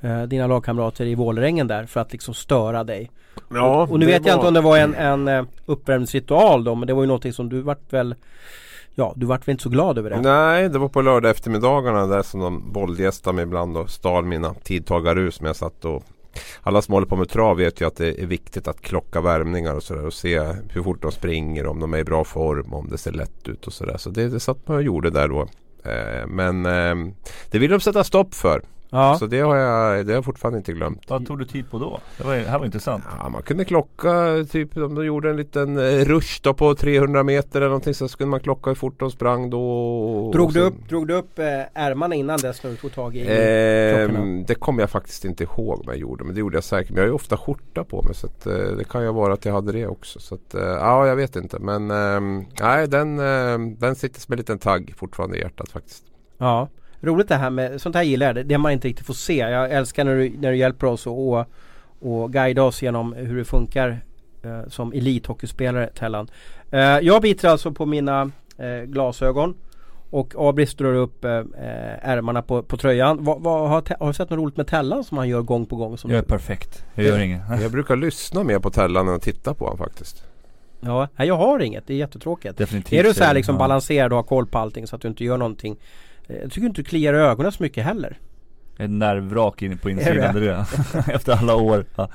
[0.00, 3.10] Eh, dina lagkamrater i Vålerengen där för att liksom störa dig.
[3.50, 6.64] Ja, och nu det vet jag var- inte om det var en, en eh, uppvärmningsritual
[6.64, 6.74] då.
[6.74, 8.14] Men det var ju någonting som du vart väl
[8.94, 10.20] Ja, du vart väl inte så glad över det?
[10.20, 14.54] Nej, det var på lördag eftermiddagarna där som de bollgästade mig ibland och stal mina
[14.54, 15.40] tidtagarrus.
[15.40, 16.02] Men jag satt och
[16.62, 19.74] alla som håller på med trav vet ju att det är viktigt att klocka värmningar
[19.74, 20.38] och sådär och se
[20.72, 23.66] hur fort de springer, om de är i bra form, om det ser lätt ut
[23.66, 23.96] och sådär.
[23.96, 25.48] Så det, det satt man och gjorde där då.
[25.88, 27.14] Eh, men eh,
[27.50, 28.62] det vill de sätta stopp för.
[28.90, 29.16] Ja.
[29.18, 31.02] Så det har, jag, det har jag fortfarande inte glömt.
[31.08, 32.00] Vad tog du tid på då?
[32.18, 33.04] Det, var, det här var intressant.
[33.18, 37.22] Ja, man kunde klocka, typ om de gjorde en liten eh, rush då på 300
[37.22, 40.30] meter eller någonting så skulle man klocka hur fort de sprang då.
[40.32, 43.24] Drog du upp, drog du upp eh, ärmarna innan dess när du tog tag i
[43.24, 44.18] klockorna?
[44.18, 46.90] Ehm, det kommer jag faktiskt inte ihåg vad jag gjorde men det gjorde jag säkert.
[46.90, 49.32] Men jag har ju ofta skjorta på mig så att, eh, det kan ju vara
[49.32, 50.20] att jag hade det också.
[50.20, 51.58] Så att, eh, ja, jag vet inte.
[51.58, 56.04] Men ehm, nej, den, ehm, den sitter som en liten tagg fortfarande i hjärtat faktiskt.
[56.38, 56.68] Ja,
[57.00, 59.36] roligt det här med, sånt här gillar jag, det, det man inte riktigt får se.
[59.36, 61.46] Jag älskar när du, när du hjälper oss och, och,
[62.00, 64.00] och guida oss genom hur det funkar
[64.42, 66.28] eh, som elithockeyspelare Tellan.
[66.70, 69.54] Eh, jag biter alltså på mina eh, glasögon
[70.10, 71.44] och Abris drar upp eh, eh,
[72.08, 73.24] ärmarna på, på tröjan.
[73.24, 75.76] Vad, vad, har, har du sett något roligt med Tellan som han gör gång på
[75.76, 75.98] gång?
[75.98, 76.84] Som Jag är perfekt.
[76.94, 77.42] Jag gör inget.
[77.62, 80.24] Jag brukar lyssna mer på Tellan än att titta på honom faktiskt.
[80.80, 81.86] Ja, nej, jag har inget.
[81.86, 82.58] Det är jättetråkigt.
[82.58, 83.00] Definitivt.
[83.00, 83.58] Är du så här liksom Ja.
[83.58, 85.76] balanserad och har koll på allting så att du inte gör någonting.
[86.28, 88.18] Eh, Jag tycker inte du kliar i ögonen så mycket heller.
[88.78, 90.40] Ett nervvrak in på insidan, det?
[90.40, 91.12] det det.
[91.14, 91.84] Efter alla år.
[91.96, 92.10] Ja.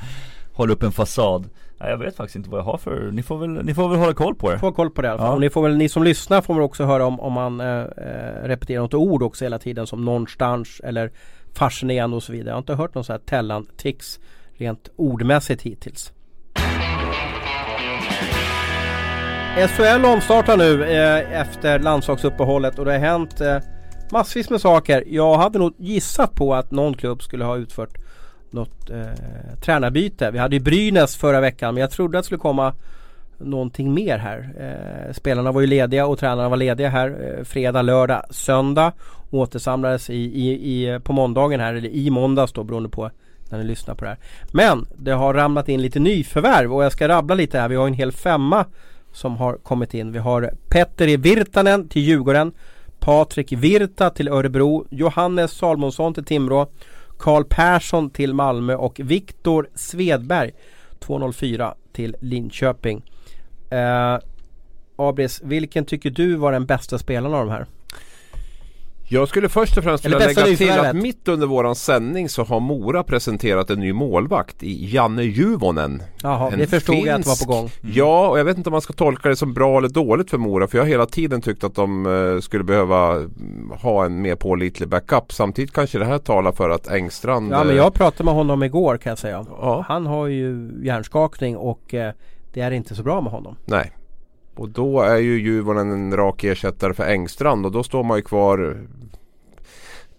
[0.54, 1.50] Håller upp en fasad.
[1.80, 4.00] Nej, jag vet faktiskt inte vad jag har för, ni får väl, ni får väl
[4.00, 4.60] hålla koll på det.
[4.60, 5.28] Få koll på det i alla fall.
[5.28, 5.34] Ja.
[5.34, 7.68] Och ni, får väl, ni som lyssnar får väl också höra om, om man eh,
[7.68, 11.12] eh, repeterar något ord också hela tiden som någonstans eller
[11.54, 12.50] fascinerande och så vidare.
[12.50, 14.20] Jag har inte hört någon sån här Tellan-tics
[14.54, 16.14] rent ordmässigt hittills.
[19.68, 23.58] SHL omstartar nu eh, efter landslagsuppehållet och det har hänt eh,
[24.14, 25.04] massvis med saker.
[25.08, 27.98] Jag hade nog gissat på att någon klubb skulle ha utfört
[28.52, 30.32] något eh, tränarbyte.
[30.32, 32.74] Vi hade ju Brynäs förra veckan men jag trodde att det skulle komma
[33.38, 34.50] någonting mer här.
[34.60, 38.92] Eh, spelarna var ju lediga och tränarna var lediga här eh, fredag, lördag, söndag.
[39.32, 43.12] Återsamlades i, i, i, på måndagen här, eller i måndags då beroende på
[43.50, 44.20] när ni lyssnar på det här.
[44.52, 47.70] Men det har ramlat in lite nyförvärv och jag ska rabbla lite här.
[47.70, 48.66] Vi har en hel femma
[49.14, 50.12] som har kommit in.
[50.12, 52.52] Vi har Petteri Virtanen till Djurgården.
[53.04, 54.86] Patrik Virta till Örebro.
[54.90, 56.68] Johannes Salmonsson till Timrå.
[57.18, 60.52] Karl Persson till Malmö och Viktor Svedberg
[61.00, 63.04] 204 till Linköping.
[63.70, 64.18] Eh,
[64.96, 67.66] Abris, vilken tycker du var den bästa spelaren av de här?
[69.10, 72.60] Jag skulle först och främst vilja lägga till att mitt under våran sändning så har
[72.60, 76.04] Mora presenterat en ny målvakt i Janne Juvonen.
[76.24, 77.70] Jaha, En det förstod jag att var finsk- på gång.
[77.82, 80.38] Ja, och jag vet inte om man ska tolka det som bra eller dåligt för
[80.38, 80.68] Mora.
[80.68, 84.36] För jag har hela tiden tyckt att de eh, skulle behöva mm, ha en mer
[84.36, 85.34] pålitlig backup.
[85.34, 87.52] Samtidigt kanske det här talar för att Engstrand...
[87.54, 89.46] Ja men eh, jag pratade med honom igår kan jag säga.
[89.50, 92.14] Ja, Han har ju hjärnskakning och eh,
[92.54, 93.56] det är inte så bra med honom.
[93.66, 93.92] nej.
[94.56, 98.24] Och då är ju Juvonen en rak ersättare för Engstrand och då står man ju
[98.24, 98.78] kvar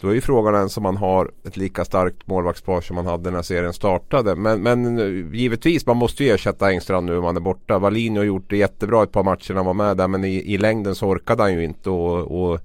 [0.04, 3.30] då är ju frågan ens om man har ett lika starkt målvaktspar som man hade
[3.30, 4.36] när serien startade.
[4.36, 7.78] Men, men eh, givetvis, man måste ju ersätta Engstrand nu om han är borta.
[7.78, 10.54] Wallin har gjort det jättebra ett par matcher när han var med där men i,
[10.54, 11.90] i längden så orkade han ju inte.
[11.90, 12.60] Och, och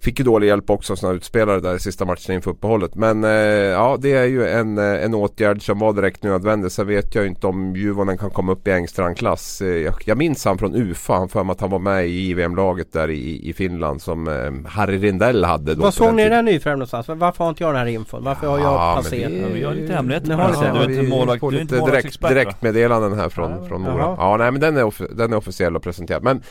[0.00, 2.94] Fick ju dålig hjälp också av sina utspelare där i sista matchen inför uppehållet.
[2.94, 6.72] Men eh, ja, det är ju en, eh, en åtgärd som var direkt nödvändig.
[6.72, 9.60] Sen vet jag ju inte om Juvonen kan komma upp i Engstrand-klass.
[9.60, 11.14] Eh, jag, jag minns han från UFA.
[11.14, 14.70] Han för mig att han var med i JVM-laget där i, i Finland som eh,
[14.70, 15.74] Harry Rindell hade.
[15.74, 17.08] Då Vad såg den ni den nyförvärven någonstans?
[17.08, 18.24] Varför har inte jag den här infon?
[18.24, 19.32] Varför har jag Ja, passerat?
[19.32, 20.72] Ja, vi har lite hemligheter här.
[20.72, 23.82] Du är inte vi målvakt, du är inte lite direkt, direktmeddelanden här från, Ja, från.
[23.82, 24.16] Mora.
[24.18, 26.22] Ja, nej men den är, off- den är officiell och presenterad.
[26.22, 26.42] Men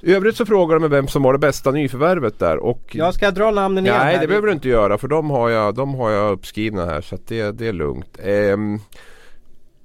[0.00, 2.56] i övrigt så frågar de vem som var det bästa nyförvärvet där.
[2.56, 5.50] Och Jag ska dra namnen igen Nej det behöver du inte göra för de har
[5.50, 8.18] jag, de har jag uppskrivna här så det, det är lugnt.
[8.22, 8.80] Ehm,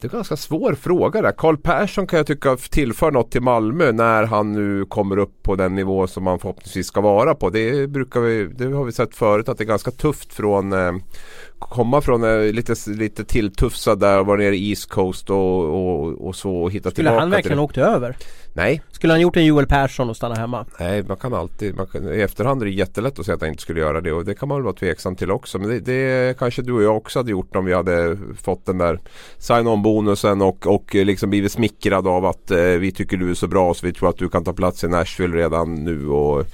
[0.04, 1.32] det är en ganska svår fråga där.
[1.32, 5.56] Karl Persson kan jag tycka tillför något till Malmö när han nu kommer upp på
[5.56, 7.50] den nivå som han förhoppningsvis ska vara på.
[7.50, 10.94] Det, brukar vi, det har vi sett förut att det är ganska tufft från eh,
[11.60, 16.28] komma från eh, lite, lite tilltufsad där och vara nere i East Coast och, och,
[16.28, 18.16] och så och hitta Skulle tillbaka han verkligen till åkt över?
[18.56, 20.66] Nej, Skulle han gjort en Joel Persson och stanna hemma?
[20.80, 23.50] Nej, man kan alltid, man kan, i efterhand är det jättelätt att säga att han
[23.50, 25.60] inte skulle göra det och det kan man väl vara tveksam till också.
[25.60, 28.78] Men det, det kanske du och jag också hade gjort om vi hade fått den
[28.78, 29.00] där
[29.38, 33.48] sign-on bonusen och, och liksom blivit smickrad av att eh, vi tycker du är så
[33.48, 36.46] bra så vi tror att du kan ta plats i Nashville redan nu och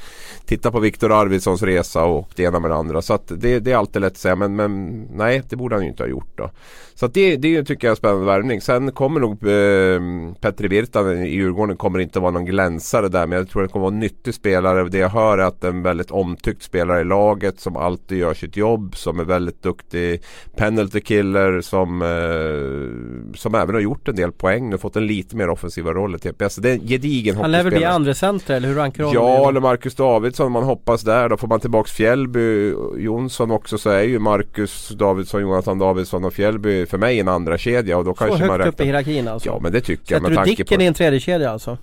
[0.46, 3.02] titta på Viktor Arvidssons resa och det ena med det andra.
[3.02, 5.84] Så att det, det är alltid lätt att säga men, men nej, det borde han
[5.84, 6.50] ju inte ha gjort då.
[6.96, 8.62] Så att det, det tycker jag är en spännande värvning.
[8.62, 13.38] Sen kommer nog eh, Petri Virtanen i Djurgården kommer inte vara någon glänsare där men
[13.38, 14.90] jag tror det kommer vara en nyttig spelare.
[14.90, 18.58] Det jag hör är att en väldigt omtyckt spelare i laget som alltid gör sitt
[18.58, 18.96] jobb.
[18.96, 20.22] Som är väldigt duktig
[20.56, 24.70] penalty killer som, eh, som även har gjort en del poäng.
[24.70, 26.56] Nu fått en lite mer offensiva roll i TPS.
[26.56, 29.50] Det är en gedigen Han lär väl bli andra center eller hur rankar du Ja,
[29.50, 31.30] eller Marcus Davidsson man hoppas där.
[31.30, 36.34] Då får man tillbaks Fjällby Jonsson också så är ju Marcus Davidsson, Jonathan Davidsson och
[36.34, 39.28] Fjällby för mig en andra kedja och då så kanske man högt upp i hierarkin
[39.28, 39.50] alltså?
[39.50, 41.78] Ja men det tycker jag Sätter du tanke på Dicken i en tredje kedja alltså?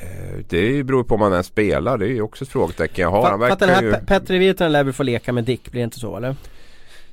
[0.00, 1.98] Eh, Det beror på om man ens spelar.
[1.98, 3.30] Det är ju också ett frågetecken jag har.
[3.30, 4.04] Han Fa- Fattar den verkar här ju...
[4.04, 6.36] Pe- Petri Virtanen lär väl få leka med Dick, blir det inte så eller?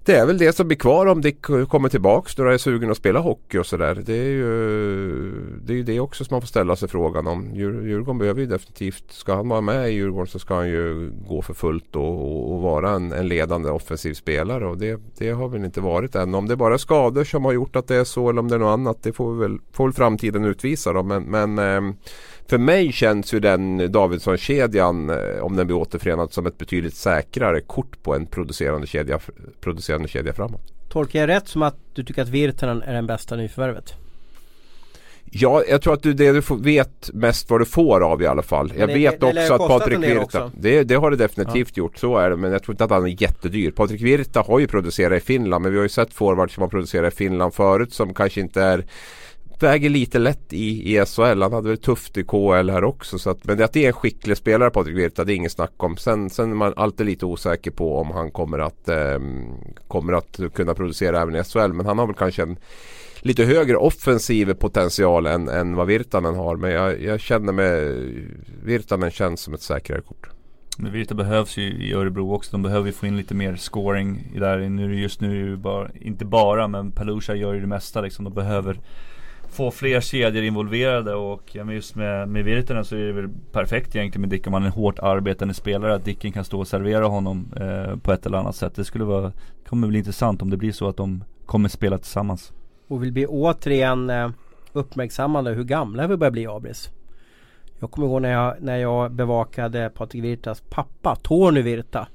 [0.05, 2.97] Det är väl det som blir kvar om Dick kommer tillbaks jag är sugen att
[2.97, 4.03] spela hockey och sådär.
[4.05, 5.31] Det är ju
[5.63, 7.55] det, är det också som man får ställa sig frågan om.
[7.55, 11.11] Djur, Djurgården behöver ju definitivt, ska han vara med i Djurgården så ska han ju
[11.27, 14.67] gå för fullt och, och, och vara en, en ledande offensiv spelare.
[14.67, 16.35] Och det, det har väl inte varit än.
[16.35, 18.55] Om det är bara skador som har gjort att det är så eller om det
[18.55, 19.03] är något annat.
[19.03, 21.03] Det får väl, får väl framtiden utvisa då.
[21.03, 21.93] Men, men ehm,
[22.49, 27.61] för mig känns ju den Davidsson-kedjan eh, om den blir återförenad som ett betydligt säkrare
[27.61, 29.19] kort på en producerande kedja,
[29.61, 30.61] producerande kedja framåt.
[30.89, 33.93] Tolkar jag rätt som att du tycker att Virtanen är den bästa nyförvärvet?
[35.31, 38.25] Ja, jag tror att du, det du får, vet mest vad du får av i
[38.25, 38.73] alla fall.
[38.77, 42.17] Jag det- vet det- också att Patrik Virta, det, det har det definitivt gjort, så
[42.17, 42.35] är det.
[42.35, 43.71] Men jag tror inte att han är jättedyr.
[43.71, 46.69] Patrik Virta har ju producerat i Finland men vi har ju sett forwards som har
[46.69, 48.85] producerat i Finland förut som kanske inte är
[49.59, 51.41] Väger lite lätt i, i SHL.
[51.41, 53.19] Han hade väl tufft i KHL här också.
[53.19, 55.73] Så att, men att det är en skicklig spelare Patrik Virta, det är inget snack
[55.77, 55.97] om.
[55.97, 59.19] Sen, sen är man alltid lite osäker på om han kommer att, eh,
[59.87, 61.73] kommer att kunna producera även i SHL.
[61.73, 62.57] Men han har väl kanske en
[63.21, 66.55] lite högre offensiv potential än, än vad Virtanen har.
[66.55, 67.95] Men jag, jag känner med
[68.63, 70.29] Virtanen känns som ett säkrare kort.
[70.77, 72.51] Men Virta behövs ju i Örebro också.
[72.51, 74.57] De behöver ju få in lite mer scoring i där.
[74.69, 78.01] Nu, just nu är det ju bara, inte bara, men Palusha gör ju det mesta
[78.01, 78.25] liksom.
[78.25, 78.79] De behöver
[79.49, 83.95] få fler kedjor involverade och ja, just med, med Virtanen så är det väl perfekt
[83.95, 85.95] egentligen med Dick om han är en hårt arbetande spelare.
[85.95, 88.75] Att Dicken kan stå och servera honom eh, på ett eller annat sätt.
[88.75, 89.31] Det skulle vara,
[89.67, 92.53] kommer bli intressant om det blir så att de kommer spela tillsammans.
[92.87, 94.29] Och vill bli återigen eh,
[94.73, 96.91] uppmärksammade hur gamla vi börjar bli Abris.
[97.79, 102.07] Jag kommer ihåg när jag, när jag bevakade Patrik Virtas pappa, Tony Virta.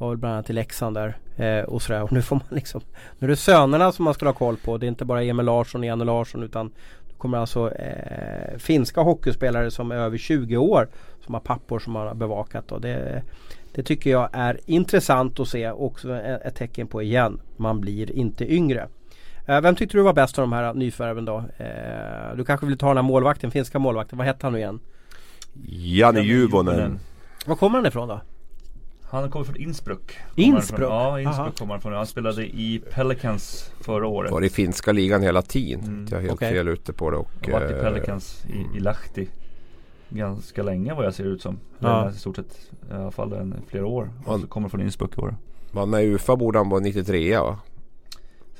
[0.00, 1.16] Var väl bland annat i Leksand där.
[1.36, 2.02] Eh, och sådär.
[2.02, 2.80] Och nu får man liksom
[3.18, 4.78] Nu är det sönerna som man ska ha koll på.
[4.78, 6.68] Det är inte bara Emil Larsson och Janne Larsson utan
[7.08, 10.88] Det kommer alltså eh, finska hockeyspelare som är över 20 år
[11.24, 13.22] Som har pappor som man har bevakat och det
[13.72, 18.10] Det tycker jag är intressant att se också ett ett tecken på igen Man blir
[18.10, 18.88] inte yngre
[19.46, 21.44] Eh, Vem tyckte du var bäst av de här nyförvärven då?
[21.58, 24.18] Eh, du kanske vill ta den här målvakten, finska målvakten.
[24.18, 24.80] Vad hette han nu igen?
[25.64, 26.98] Janne Juvonen.
[27.46, 28.20] Var kommer han ifrån då?
[29.10, 30.18] Han kommer från Innsbruck.
[30.34, 30.78] Kommer han Innsbruck?
[30.78, 31.52] Från, ja, Innsbruck Aha.
[31.58, 31.92] kommer han från.
[31.92, 34.32] Han spelade i Pelicans förra året.
[34.32, 35.84] Var i finska ligan hela tiden.
[35.84, 36.06] Mm.
[36.10, 36.52] Jag är helt Okej.
[36.52, 37.16] fel ute på det.
[37.16, 39.28] Och, har varit i eh, Pelicans i, i Lahti
[40.08, 41.58] Ganska länge vad jag ser ut som.
[41.78, 42.10] Ja.
[42.10, 42.58] I stort sett
[42.90, 44.10] i alla fall en, flera år.
[44.24, 45.34] Och så kommer från Innsbruck i år.
[45.70, 47.58] Var med i Ufa borde han vara 93 va?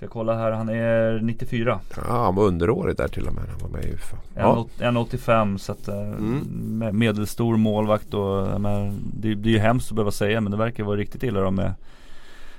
[0.00, 1.80] Ska jag kolla här, han är 94.
[1.96, 3.44] Ja, han var underårig där till och med.
[3.50, 4.16] Han var med i Ufa.
[4.36, 4.66] Ja.
[4.78, 9.94] 1,85 så att eh, med- medelstor målvakt och menar, det, det är ju hemskt att
[9.96, 11.72] behöva säga men det verkar vara riktigt illa då med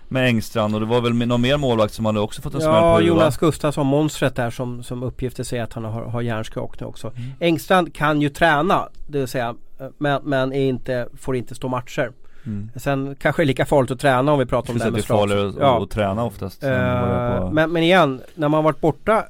[0.07, 2.73] med Engstrand och det var väl någon mer målvakt som hade också fått en smäll
[2.73, 3.01] Ja, på va?
[3.01, 7.07] Jonas Gustafsson, monstret där som, som uppgifter säger att han har, har hjärnskakning också.
[7.15, 7.31] Mm.
[7.39, 9.55] Engstrand kan ju träna, det vill säga
[9.97, 12.11] men, men är inte, får inte stå matcher.
[12.45, 12.69] Mm.
[12.75, 14.95] Sen kanske det är lika farligt att träna om vi pratar om det här att
[14.95, 15.75] det är med farligare slag.
[15.77, 16.61] att, att träna oftast.
[16.61, 19.25] på- men, men igen, när man varit borta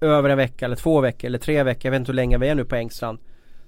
[0.00, 2.48] över en vecka eller två veckor eller tre veckor, jag vet inte hur länge vi
[2.48, 3.18] är nu på Engstrand.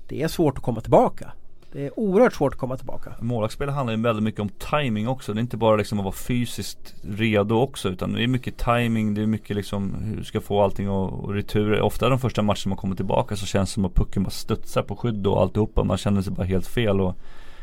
[0.08, 1.32] Det är svårt att komma tillbaka.
[1.72, 3.12] Det är oerhört svårt att komma tillbaka.
[3.20, 5.32] Målvaktsspel handlar ju väldigt mycket om timing också.
[5.32, 9.14] Det är inte bara liksom att vara fysiskt redo också utan det är mycket timing,
[9.14, 11.80] det är mycket liksom hur du ska få allting och, och retur.
[11.80, 14.82] Ofta de första matcherna man kommer tillbaka så känns det som att pucken bara studsar
[14.82, 15.84] på skydd och alltihopa.
[15.84, 17.16] Man känner sig bara helt fel och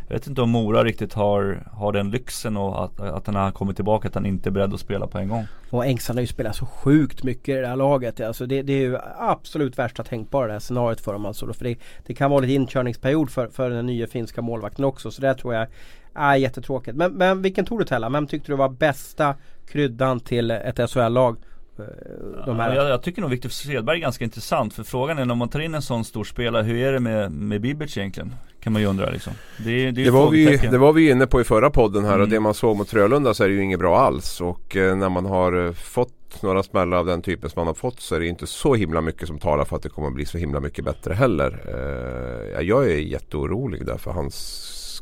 [0.07, 3.73] jag vet inte om Mora riktigt har, har den lyxen och att, att han kommer
[3.73, 5.47] tillbaka att han inte är beredd att spela på en gång.
[5.69, 8.21] Och Engstrand har ju spelat så sjukt mycket i det här laget.
[8.21, 11.53] Alltså det, det är ju absolut värsta tänkbara det här scenariot för dem alltså.
[11.53, 15.11] För det, det kan vara lite inkörningsperiod för, för den nya finska målvakten också.
[15.11, 15.67] Så det tror jag
[16.13, 16.97] är jättetråkigt.
[16.97, 18.09] Men, men vilken tog du Tella?
[18.09, 19.35] Vem tyckte du var bästa
[19.67, 21.37] kryddan till ett SHL-lag?
[21.79, 22.69] Eh, De här.
[22.69, 25.49] Ja, jag, jag tycker nog Viktor Sedberg är ganska intressant för frågan är när man
[25.49, 28.35] tar in en sån stor spelare, hur är det med, med Bibic egentligen?
[28.63, 29.33] Kan man ju undra liksom.
[29.57, 32.17] Det, det, Det var, vi, det var vi inne på i förra podden här och
[32.17, 32.29] Mm.
[32.29, 34.41] det man såg mot Frölunda så är det ju inget bra alls.
[34.41, 37.73] Och eh, när man har eh, fått några smällar av den typen som man har
[37.73, 40.13] fått så är det inte så himla mycket som talar för att det kommer att
[40.13, 41.61] bli så himla mycket bättre heller.
[41.67, 44.35] Eh, jag är jätteorolig där för hans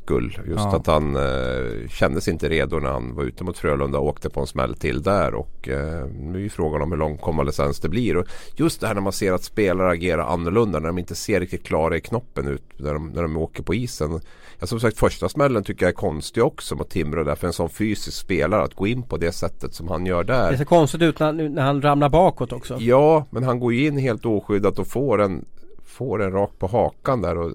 [0.04, 0.38] skull.
[0.48, 0.76] Just Ja.
[0.76, 4.40] att han eh, kändes inte redo när han var ute mot Frölunda och åkte på
[4.40, 5.34] en smäll till där.
[5.34, 8.18] Och eh, nu är ju frågan om hur lång konvalescens det blir.
[8.18, 8.26] Och
[8.56, 11.64] just det här när man ser att spelare agerar annorlunda när de inte ser riktigt
[11.64, 14.20] klara i knoppen ut när de, när de åker på isen.
[14.60, 17.54] Ja, som sagt första smällen tycker jag är konstig också mot Timrå där för en
[17.54, 20.52] sån fysisk spelare att gå in på det sättet som han gör där.
[20.52, 22.78] Det ser konstigt ut när, när han ramlar bakåt också.
[22.80, 25.46] Ja, men han går ju in helt oskyddat och får en,
[25.86, 27.38] får en rakt på hakan där.
[27.38, 27.52] Och,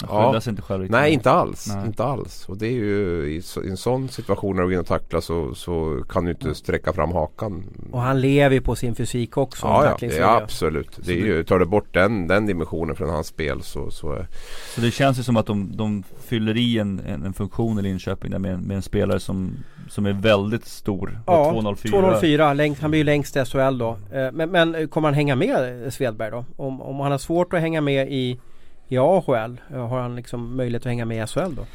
[0.00, 0.92] Skyddar sig inte själv riktigt.
[0.92, 1.66] Nej, inte alls.
[1.76, 1.86] Nej.
[1.86, 2.48] Inte alls.
[2.48, 4.86] Och det är ju i, så- i en sån situation när du går in och
[4.86, 7.64] tacklar så, så kan du inte sträcka fram hakan.
[7.92, 9.66] Och han lever ju på sin fysik också.
[9.66, 10.98] Ja, ja, ja absolut.
[11.04, 14.26] Det är ju, tar du bort den, den dimensionen från hans spel så, så är
[14.74, 17.82] Så det känns ju som att de, de fyller i en, en, en funktion i
[17.82, 19.50] Linköping där med, en- med en spelare som,
[19.88, 21.20] som är väldigt stor.
[21.26, 21.90] Ja, 204.
[21.90, 23.96] 204, längst, han blir ju längst i SHL då.
[24.12, 26.44] Eh, Men, men kommer han hänga med eh, Svedberg då?
[26.56, 28.40] Om, om han har svårt att hänga med i,
[28.88, 31.66] i AHL, har han liksom möjlighet att hänga med i SHL då?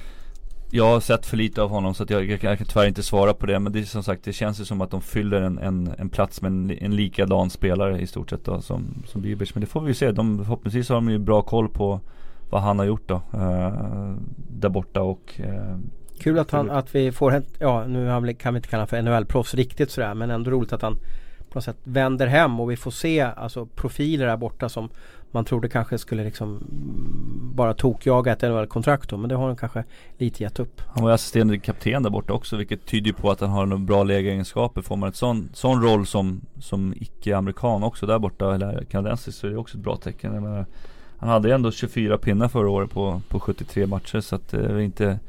[0.75, 2.87] Jag har sett för lite av honom så att jag, jag, kan- jag kan tyvärr
[2.87, 3.59] inte svara på det.
[3.59, 6.09] Men det är som sagt, det känns ju som att de fyller en, en, en
[6.09, 9.67] plats med en, en likadan spelare i stort sett då som, som Bibers Men det
[9.67, 11.99] får vi ju se, de, förhoppningsvis har de ju bra koll på
[12.49, 15.77] vad han har gjort då eh, Där borta och eh,
[16.19, 19.01] Kul att, han, att vi får ett, ja nu kan vi inte kalla honom för
[19.01, 20.95] NHL-proffs riktigt sådär men ändå roligt att han
[21.49, 24.89] på något sätt vänder hem och vi får se alltså profiler där borta som
[25.33, 26.59] man trodde kanske skulle liksom
[27.55, 29.83] bara tokjaga ett NHL-kontrakt då men det har han kanske
[30.17, 30.81] lite gett upp.
[30.87, 33.83] Han var ju assisterande kapten där borta också vilket tyder på att han har några
[33.83, 38.83] bra lägeregenskaper Får man en sån, sån roll som, som icke-amerikan också där borta eller
[38.83, 40.65] kanadensisk så är det också ett bra tecken jag menar,
[41.17, 44.59] Han hade ju ändå 24 pinnar förra året på, på 73 matcher så att eh,
[44.59, 45.19] det är inte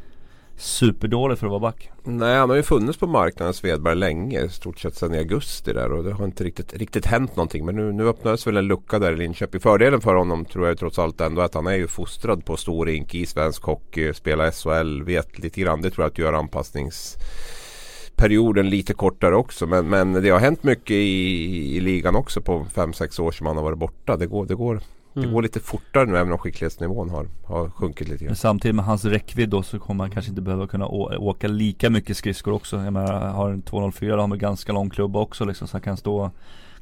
[0.57, 4.45] superdålig för att vara back Nej, han har ju funnits på marknaden Svedberg länge.
[4.45, 7.65] I stort sett sedan i augusti där och det har inte riktigt, riktigt hänt någonting.
[7.65, 9.61] Men nu, nu öppnades väl en lucka där i Linköping.
[9.61, 12.87] Fördelen för honom tror jag trots allt ändå att han är ju fostrad på stor
[12.87, 14.15] rink i svensk hockey.
[14.15, 15.83] Spelar SHL, vet lite grann.
[15.83, 19.67] Det tror jag att gör anpassningsperioden lite kortare också.
[19.67, 23.57] Men, men det har hänt mycket i, i ligan också på 5-6 år som han
[23.57, 24.17] har varit borta.
[24.17, 24.81] Det går, det går,
[25.15, 25.33] det Mm.
[25.33, 28.29] går lite fortare nu även om skicklighetsnivån har, har sjunkit lite grann.
[28.31, 31.91] Men samtidigt med hans räckvidd då så kommer han kanske inte behöva kunna åka lika
[31.91, 35.45] mycket skridskor också Jag menar, har en 204 då har han ganska lång klubba också
[35.45, 36.31] liksom så han kan stå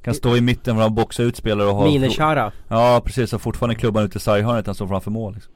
[0.02, 2.52] kan stå i mitten för att boxa ut spelare och ha Minechara.
[2.68, 5.52] Ja precis, och fortfarande klubban ute i sarghörnet han står framför mål liksom.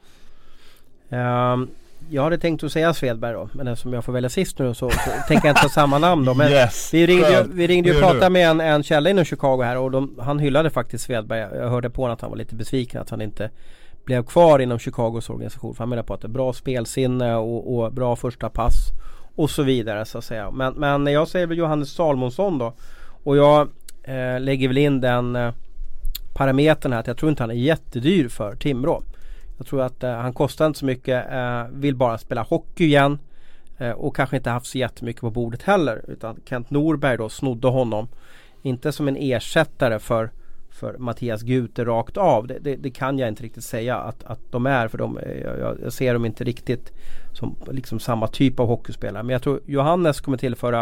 [1.09, 1.67] Ehm,
[2.09, 4.89] jag hade tänkt att säga Svedberg då men eftersom jag får välja sist nu så,
[4.89, 6.33] så tänker jag inte ta samma namn då.
[6.33, 6.93] Men yes!
[6.93, 8.29] vi ringde, ju, vi ringde och pratade du?
[8.29, 11.39] med en, en källa inom Chicago här och de, han hyllade faktiskt Svedberg.
[11.39, 13.49] Jag hörde på honom att han var lite besviken att han inte
[14.05, 15.75] blev kvar inom Chicagos organisation.
[15.75, 18.73] För han menar på att det är bra spelsinne och, och bra första pass
[19.35, 20.51] och så vidare så att säga.
[20.51, 22.73] Men, men jag säger väl Johannes Salmonsson då.
[23.23, 23.67] Och jag
[24.03, 25.53] eh, lägger väl in den eh,
[26.33, 29.03] parametern här att jag tror inte han är jättedyr för Timrå.
[29.57, 33.19] Jag tror att eh, han kostar inte så mycket, eh, vill bara spela hockey igen.
[33.77, 36.05] Eh, och kanske inte haft så jättemycket på bordet heller.
[36.07, 38.07] Utan Kent Norberg då snodde honom.
[38.61, 40.31] Inte som en ersättare för,
[40.69, 42.47] för Mattias Gute rakt av.
[42.47, 44.87] Det, det, det kan jag inte riktigt säga att, att de är.
[44.87, 46.91] För de, eh, jag, jag ser dem inte riktigt
[47.33, 49.23] som liksom samma typ av hockeyspelare.
[49.23, 50.79] Men jag tror Johannes kommer tillföra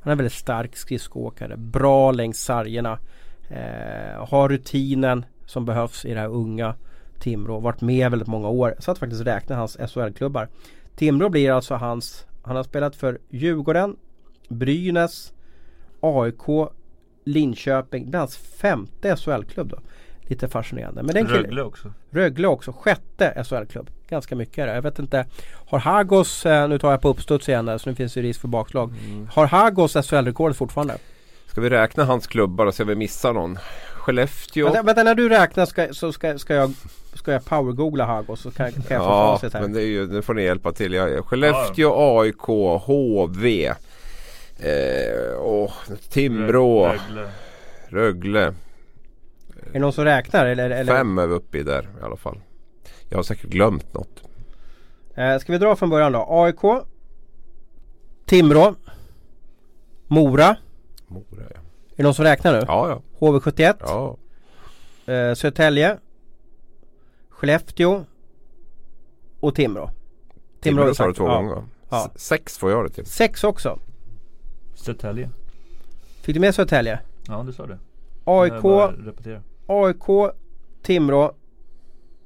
[0.00, 1.56] Han är en väldigt stark skridskoåkare.
[1.56, 2.98] Bra längs sargerna.
[3.48, 6.74] Eh, har rutinen som behövs i det här unga
[7.20, 7.60] Timrå.
[7.60, 8.74] Varit med väldigt många år.
[8.78, 10.48] Så att faktiskt räkna hans SHL-klubbar.
[10.96, 13.96] Timrå blir alltså hans Han har spelat för Djurgården
[14.48, 15.32] Brynäs
[16.00, 16.68] AIK
[17.24, 18.10] Linköping.
[18.10, 19.78] Det är hans femte SHL-klubb då.
[20.20, 21.02] Lite fascinerande.
[21.02, 22.72] Men den killen, Rögle också Rögle också.
[22.72, 23.90] Sjätte SHL-klubb.
[24.08, 24.74] Ganska mycket är det.
[24.74, 25.26] Jag vet inte.
[25.52, 28.40] Har Hagos, eh, nu tar jag på uppstuds igen där, så nu finns det risk
[28.40, 28.92] för bakslag.
[29.30, 30.98] Har Hagos SHL-rekordet fortfarande?
[31.50, 33.58] Ska vi räkna hans klubbar och se om vi missar någon?
[33.94, 34.64] Skellefteå.
[34.64, 36.72] Vänta, vänta, när du räknar ska, så ska, ska jag
[37.14, 39.60] Ska jag powergoogla Hagos så kan, kan jag få Ja, facit här.
[39.60, 40.92] men det är ju, nu får ni hjälpa till.
[40.92, 42.42] Jag, Skellefteå, AIK,
[42.86, 43.66] HV.
[44.58, 45.70] Eh, och
[46.08, 47.30] Timrå, Rögle
[47.88, 48.40] Rögle.
[48.46, 48.52] Är
[49.72, 50.70] det någon som räknar eller?
[50.70, 50.94] eller?
[50.94, 52.40] Fem är vi uppe i där i alla fall.
[53.08, 54.22] Jag har säkert glömt något.
[55.14, 56.26] Eh, ska vi dra från början då?
[56.28, 56.84] AIK
[58.26, 58.74] Timrå
[60.06, 60.56] Mora
[61.10, 61.60] Mora ja.
[61.90, 62.64] Är det någon som räknar nu?
[62.66, 63.02] Ja, ja.
[63.18, 64.16] HV71 ja.
[65.12, 65.98] eh, Södertälje
[67.28, 68.04] Skellefteå
[69.40, 69.90] Och Timrå
[70.60, 71.16] Timrå har vi du sagt.
[71.18, 71.34] två Ja.
[71.36, 71.62] gånger.
[71.90, 72.10] Ja.
[72.14, 73.06] Sex får jag det till.
[73.06, 73.78] Sex också
[74.74, 75.30] Södertälje
[76.22, 77.00] Fick du med Södertälje?
[77.26, 77.78] Ja du sa det
[78.24, 78.64] AIK
[79.66, 80.32] AIK
[80.82, 81.32] Timrå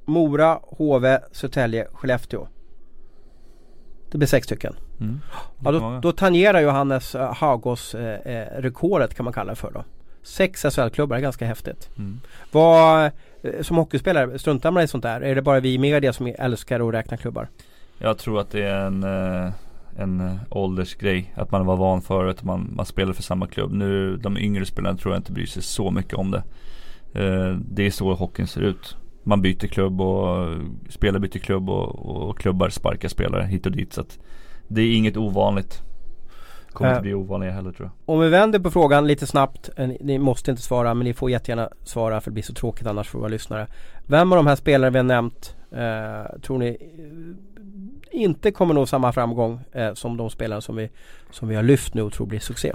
[0.05, 2.47] Mora, HV, Södertälje, Skellefteå
[4.15, 5.21] Det blir sex stycken mm.
[5.63, 9.71] Ja, då, då tangerar Johannes uh, Hagos eh, eh, rekordet kan man kalla det för
[9.71, 9.83] då
[10.23, 12.19] Sex SHL-klubbar, är ganska häftigt Mm.
[12.51, 15.21] Vad, eh, som hockeyspelare, struntar man i sånt där?
[15.21, 17.47] Är det bara vi i media som älskar att räkna klubbar?
[17.97, 19.51] Jag tror att det är en, eh,
[19.97, 21.33] en eh, åldersgrej.
[21.35, 23.71] Att man var van förut, man, man spelar för samma klubb.
[23.71, 26.43] Nu, de yngre spelarna tror jag inte bryr sig så mycket om det.
[27.13, 28.97] Eh, det är så hockeyn ser ut.
[29.27, 30.47] Man byter klubb och
[30.89, 33.93] spelare byter klubb och, och klubbar sparkar spelare hit och dit.
[33.93, 34.19] Så att
[34.67, 35.81] det är inget ovanligt.
[36.71, 37.01] Kommer inte Äh.
[37.01, 38.15] bli ovanligare heller tror jag.
[38.15, 39.69] Om vi vänder på frågan lite snabbt.
[39.77, 42.53] eh, Ni, ni måste inte svara men ni får jättegärna svara för det blir så
[42.53, 43.67] tråkigt annars för våra lyssnare.
[44.07, 48.85] Vem av de här spelarna vi har nämnt eh, tror ni eh, inte kommer nå
[48.85, 50.89] samma framgång eh, som de spelare som vi,
[51.31, 52.73] som vi har lyft nu och tror blir succé?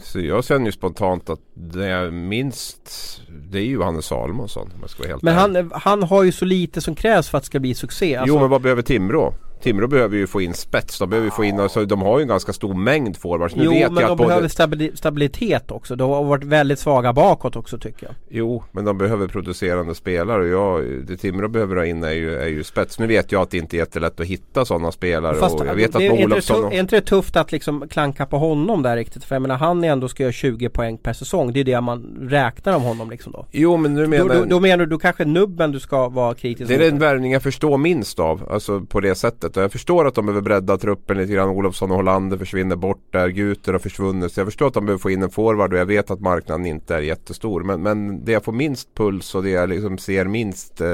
[0.00, 3.20] Så jag känner ju spontant att det är minst
[3.50, 4.70] Det är ju Johannes Salomonsson
[5.08, 7.74] jag Men han, han har ju så lite som krävs för att det ska bli
[7.74, 8.16] succé.
[8.16, 9.34] Alltså, Jo men vad behöver Timrå?
[9.62, 10.98] Timrå behöver ju få in spets.
[10.98, 13.56] De behöver få in, alltså, de har ju en ganska stor mängd forwards.
[13.56, 15.96] Nu jo men de behöver stabili- stabilitet också.
[15.96, 18.14] De har varit väldigt svaga bakåt också tycker jag.
[18.28, 22.34] Jo men de behöver producerande spelare och jag, det Timrå behöver ha in är ju,
[22.34, 22.98] är ju spets.
[22.98, 25.74] Nu vet jag att det inte är jättelätt att hitta sådana spelare Fast och jag
[25.74, 27.88] vet att det, är, inte det Olofsson tuff, och, är inte det tufft att liksom
[27.88, 29.24] klanka på honom där riktigt?
[29.24, 31.52] För jag menar han är ändå ska göra 20 poäng per säsong.
[31.52, 33.46] Det är det man räknar om honom liksom då.
[33.50, 36.34] Jo men nu Då, menar då, då menar du, då kanske nubben du ska vara
[36.34, 36.90] kritisk Det är mot.
[36.90, 38.48] den värvning jag förstår minst av.
[38.50, 39.51] Alltså på det sättet.
[39.56, 41.48] Och jag förstår att de behöver bredda truppen lite grann.
[41.48, 43.28] Olofsson och Hollander försvinner bort där.
[43.28, 44.32] Guter har försvunnit.
[44.32, 46.66] Så jag förstår att de behöver få in en forward och jag vet att marknaden
[46.66, 47.62] inte är jättestor.
[47.62, 50.88] Men, men det jag får minst puls och det jag liksom ser minst eh,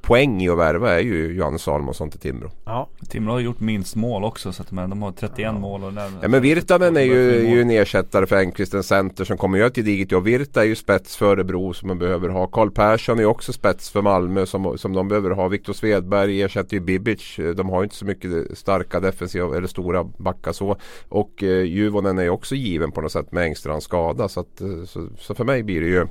[0.00, 2.50] poäng i att värva är ju Johannes Salomonsson till Timrå.
[2.64, 2.88] Ja.
[3.08, 6.10] Timrå har gjort minst mål också så att men de har 31 mål och där,
[6.22, 9.68] Ja men Virtanen är ju, ju en ersättare för Engqvist, en center som kommer göra
[9.68, 10.24] ett gediget jobb.
[10.24, 12.46] Virta är ju spets för Örebro som man behöver ha.
[12.46, 15.48] Karl Persson är också spets för Malmö som, som de behöver ha.
[15.48, 17.36] Viktor Svedberg ersätter ju Bibic.
[17.56, 20.76] De har ju inte så mycket starka defensiva eller stora backar så.
[21.08, 24.28] Och eh, Juvonen är också given på något sätt med Engstrands skada.
[24.28, 26.06] Så, att, eh, så, så för mig blir det ju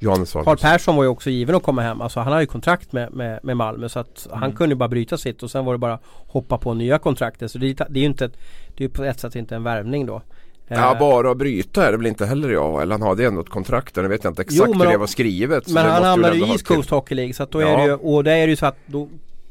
[0.00, 0.62] Johannes Wahlqvist.
[0.62, 2.00] Persson var ju också given att komma hem.
[2.00, 4.56] Alltså han har ju kontrakt med, med, med Malmö så att han Mm.
[4.56, 7.50] kunde ju bara bryta sitt och sen var det bara hoppa på nya kontraktet.
[7.50, 8.36] Så det, är- det är ju inte, ett-
[8.76, 10.22] det är på ett sätt inte en värvning då.
[10.70, 12.82] Ja Eh, bara att bryta är det väl inte heller jag.
[12.82, 14.02] Eller han hade ändå ett kontrakt där.
[14.02, 15.68] Nu vet jag inte exakt Jo, hur det var skrivet.
[15.68, 17.76] Men han hamnade ju i East Coast Hockey League så att då är Ja.
[17.76, 19.08] det ju, och det är det ju så att då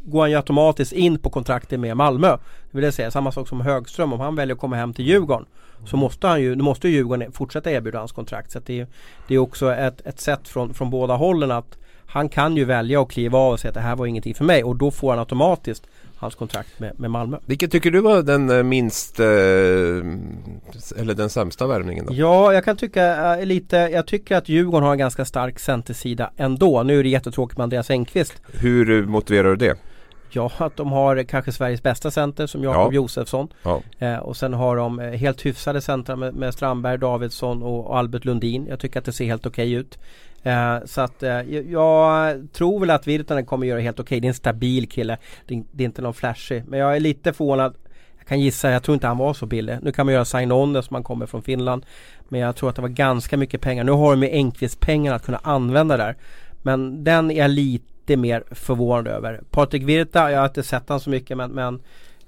[0.08, 2.28] går han ju automatiskt in på kontraktet med Malmö.
[2.72, 4.14] Det vill jag säga, samma sak som Högström.
[4.14, 5.46] Om han väljer att komma hem till Djurgården
[5.86, 8.52] så måste han ju, måste ju Djurgården fortsätta erbjuda hans kontrakt.
[8.52, 8.88] Så det, är,
[9.28, 13.02] det är också ett, ett sätt från, från båda hållen att han kan ju välja
[13.02, 15.10] att kliva av och säga att det här var ingenting för mig och då får
[15.10, 15.88] han automatiskt
[16.18, 17.38] hans kontrakt med, med Malmö.
[17.46, 19.26] Vilket tycker du var den eh, minst eh,
[20.98, 22.14] eller den sämsta värvningen då?
[22.14, 26.32] Ja, jag kan tycka eh, lite, jag tycker att Djurgården har en ganska stark centersida
[26.38, 26.84] ändå.
[26.84, 28.34] Nu är det jättetråkigt med Andreas Engqvist.
[28.52, 29.78] Hur motiverar du det?
[30.30, 32.96] Ja, att de har kanske Sveriges bästa center som Jakob Ja.
[32.96, 33.48] Josefsson.
[33.64, 33.82] Ja.
[34.00, 38.26] Eh, och sen har de eh, helt hyfsade centra med, med Strandberg, Davidsson och, Albert
[38.26, 38.66] Lundin.
[38.70, 39.98] Jag tycker att det ser helt okej ut.
[40.44, 44.20] Eh, så att eh, jag, tror väl att Virtanen kommer göra helt okej.
[44.20, 45.18] Det är en stabil kille.
[45.46, 46.64] Det, är- det är inte någon flashig.
[46.68, 47.74] Men jag är lite förvånad.
[48.18, 49.78] Jag kan gissa, jag tror inte han var så billig.
[49.82, 51.86] Nu kan man göra sign-on som han kommer från Finland.
[52.30, 53.84] Men jag tror att det var ganska mycket pengar.
[53.84, 56.16] Nu har de med Enqvist pengarna att kunna använda där.
[56.62, 57.86] Men den är jag lite
[58.16, 59.42] mer förvånad över.
[59.52, 61.76] Patrik Virta, jag har inte sett han så mycket men, men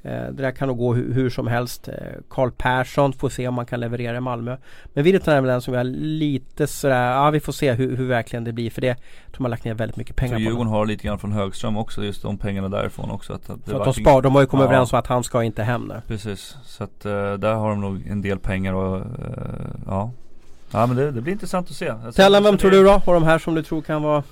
[0.02, 1.88] eh, det där kan nog gå hur, hur som helst.
[1.88, 1.94] Eh,
[2.30, 4.58] Karl Persson får se om man kan leverera i Malmö.
[4.94, 8.08] Men Virta är väl den som jag lite sådär, ja vi får se hur, hur
[8.08, 8.70] verkligen det blir.
[8.70, 10.42] För det jag tror man lagt ner väldigt mycket pengar Så på.
[10.42, 13.34] Djurgården har lite grann från Högström också, just de pengarna därifrån också.
[13.34, 14.68] Att, att att de spar, de har ju kommit Ja.
[14.70, 16.02] överens om att han ska inte hem nu.
[16.08, 19.04] Precis, så att eh, där har de nog en del pengar och eh,
[19.88, 20.12] ja.
[20.72, 21.94] Ja men det, det blir intressant att se.
[22.16, 23.02] Tellan, vem tror du då?
[23.06, 24.24] Och de här som du tror kan vara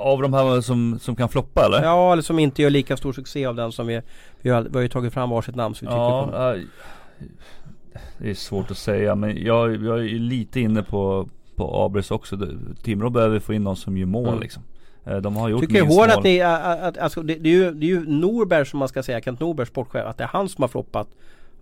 [0.00, 1.82] Av de här som, som kan floppa eller?
[1.82, 4.00] Ja, eller som inte gör lika stor succé av den som vi
[4.40, 6.54] Vi har, vi har ju tagit fram varsitt namn så vi tycker Ja, kommer.
[6.54, 6.60] eh,
[8.18, 12.36] det är svårt att säga men jag, jag är lite inne på, på Abris också.
[12.82, 14.40] Timrå behöver få in någon som gör mål Mm.
[14.40, 14.62] liksom.
[15.04, 16.10] Eh, De har gjort Tycker hårt mål.
[16.10, 18.78] att det är, att, att, alltså, det, det, är ju, det är ju Norberg som
[18.78, 21.08] man ska säga, Kent Norberg sportchef, att det är han som har floppat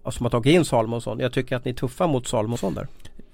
[0.02, 1.18] och som har tagit in Salomonsson.
[1.20, 2.86] Jag tycker att ni är tuffa mot Salomonsson där.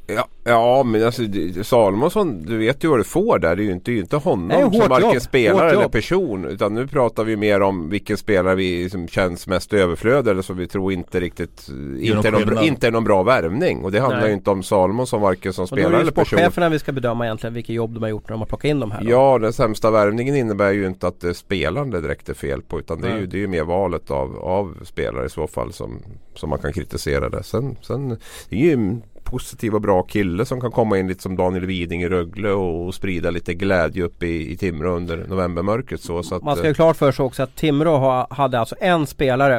[0.07, 1.22] Ja, ja men alltså
[1.62, 3.57] Salomonsson, du vet ju vad du får där.
[3.57, 5.22] Det är ju inte, det är ju inte honom Nej, som varken jobb.
[5.22, 5.92] spelare Hårt eller jobb.
[5.92, 6.44] person.
[6.44, 10.57] Utan nu pratar vi mer om vilken spelare vi som känns mest överflöd eller som
[10.57, 13.84] vi tror inte riktigt inte är, någon inte är någon bra värvning.
[13.84, 14.28] Och det handlar Nej.
[14.28, 16.38] ju inte om Salomonsson varken som Och då är spelare det ju eller person.
[16.38, 18.80] sportcheferna vi ska bedöma egentligen vilket jobb de har gjort när de har plockat in
[18.80, 19.05] de här.
[19.05, 19.11] då.
[19.11, 22.62] Ja, den sämsta värvningen innebär ju inte att det är spelaren det direkt är fel
[22.62, 22.78] på.
[22.78, 25.72] Utan det är, ju, det är ju mer valet av, av spelare i så fall
[25.72, 25.98] som,
[26.34, 27.42] som man kan kritisera det.
[27.42, 28.09] Sen, sen
[28.48, 29.00] det är ju
[29.35, 32.95] positiv och bra kille som kan komma in lite som Daniel Widing i Rögle och,
[32.95, 36.01] sprida lite glädje upp i, i Timrå under novembermörkret.
[36.01, 38.74] Så, så att, Man ska ju klart för sig också att Timrå ha, hade alltså
[38.80, 39.59] en spelare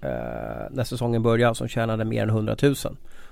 [0.00, 0.08] eh,
[0.70, 2.74] när säsongen började som tjänade mer än 100 000.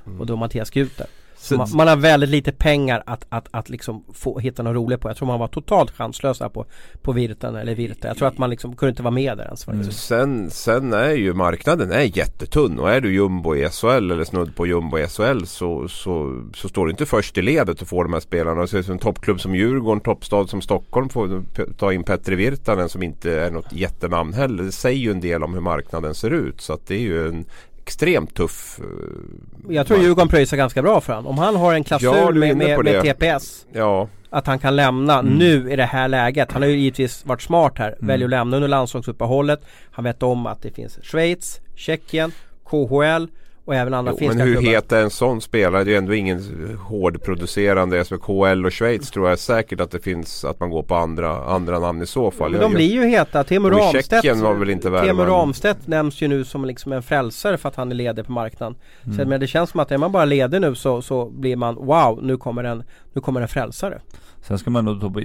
[0.06, 0.20] Mm.
[0.20, 1.06] Och då Mattias Guter.
[1.36, 5.00] Så man, man, har väldigt lite pengar att, att, att liksom få hitta något roligt
[5.00, 5.08] på.
[5.08, 6.66] Jag tror man var totalt chanslös på,
[7.02, 8.08] på Virten eller Virte.
[8.08, 9.68] Jag tror att man liksom kunde inte vara med där ens.
[9.68, 9.92] Mm.
[9.92, 14.56] Sen, sen är ju marknaden är jättetunn och är du jumbo i SHL eller snudd
[14.56, 18.04] på jumbo i SHL så, så, så står du inte först i ledet och får
[18.04, 18.66] de här spelarna.
[18.66, 21.42] Så en toppklubb som Djurgården, toppstad som Stockholm får
[21.78, 24.64] ta in Petri Virtanen som inte är något jättenamn heller.
[24.64, 26.60] Det säger ju en del om hur marknaden ser ut.
[26.60, 27.44] Så att det är ju en
[27.84, 31.30] extremt tuff eh, Jag tror Djurgården pröjsar ganska bra för honom.
[31.30, 34.08] Om han har en klausul ja, med, med, med, TPS ja.
[34.30, 35.34] Att han kan lämna mm.
[35.34, 36.52] nu i det här läget.
[36.52, 37.88] Han har ju givetvis varit smart här.
[37.88, 38.06] Mm.
[38.06, 39.60] Väljer att lämna under landslagsuppehållet.
[39.90, 42.32] Han vet om att det finns Schweiz, Tjeckien,
[42.64, 43.26] KHL
[43.64, 44.70] och även andra jo, finska Men hur klubbar.
[44.70, 45.84] het är en sån spelare?
[45.84, 46.40] Det är ju ändå ingen
[46.88, 51.44] hårdproducerande SVKL och Schweiz tror jag säkert att det finns att man går på andra,
[51.44, 52.50] andra namn i så fall.
[52.50, 53.44] Men de blir ju heta.
[53.44, 57.68] Teemu Ramstedt, var väl inte Teemu Ramstedt nämns ju nu som liksom en frälsare för
[57.68, 58.76] att han är ledig på marknaden.
[59.04, 59.18] Mm.
[59.18, 61.74] Så, men det känns som att är man bara ledig nu så, så blir man
[61.74, 64.00] wow, nu kommer en, nu kommer en frälsare.
[64.46, 65.20] Sen ska man nog ta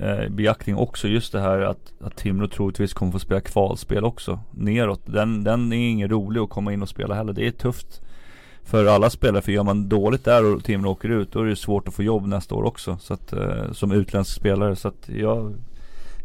[0.00, 4.40] eh, beaktning också just det här att, att Timrå troligtvis kommer få spela kvalspel också
[4.50, 5.00] neråt.
[5.04, 7.32] Den, den är ingen rolig att komma in och spela heller.
[7.32, 8.00] Det är tufft
[8.64, 9.42] för alla spelare.
[9.42, 12.02] För gör man dåligt där och Timrå åker ut då är det svårt att få
[12.02, 12.98] jobb nästa år också.
[13.00, 14.76] Så att, eh, som utländsk spelare.
[14.76, 15.54] Så att jag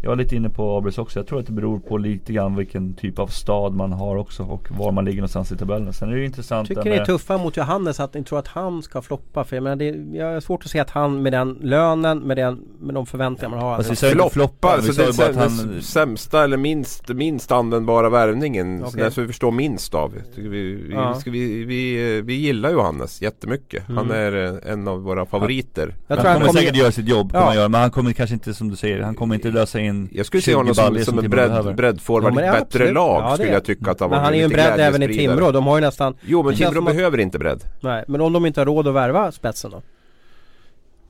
[0.03, 1.19] jag är lite inne på Abris också.
[1.19, 4.43] Jag tror att det beror på lite grann vilken typ av stad man har också
[4.43, 5.93] och var man ligger någonstans i tabellen.
[5.93, 8.47] Sen är det ju intressant Tycker ni är tuffa mot Johannes att ni tror att
[8.47, 9.43] han ska floppa?
[9.43, 12.37] För jag menar, det, jag har svårt att se att han med den lönen, med,
[12.37, 13.75] den, med de förväntningar man har.
[13.75, 15.81] Alltså, floppa, floppa alltså det är han...
[15.81, 18.83] sämsta eller minst, minst användbara värvningen.
[18.83, 19.01] Okay.
[19.01, 20.13] Den som vi förstår minst av.
[20.35, 21.21] Vi, vi, ja.
[21.25, 23.89] vi, vi, vi gillar Johannes jättemycket.
[23.89, 23.97] Mm.
[23.97, 25.95] Han är eh, en av våra favoriter.
[26.07, 27.55] Jag tror han kommer, kommer säkert göra sitt jobb, ja.
[27.55, 30.09] göra, men han kommer kanske inte som du säger, han kommer inte lösa in in
[30.11, 32.93] Jag skulle se honom som, som en bredd, breddforward ja, ett bättre absolut.
[32.93, 35.03] lag ja, skulle jag tycka att han var Men han är ju en bredd även
[35.03, 37.21] i Timrå, de har ju nästan Jo men Timrå behöver att...
[37.21, 39.81] inte bredd Nej, men om de inte har råd att värva spetsen då?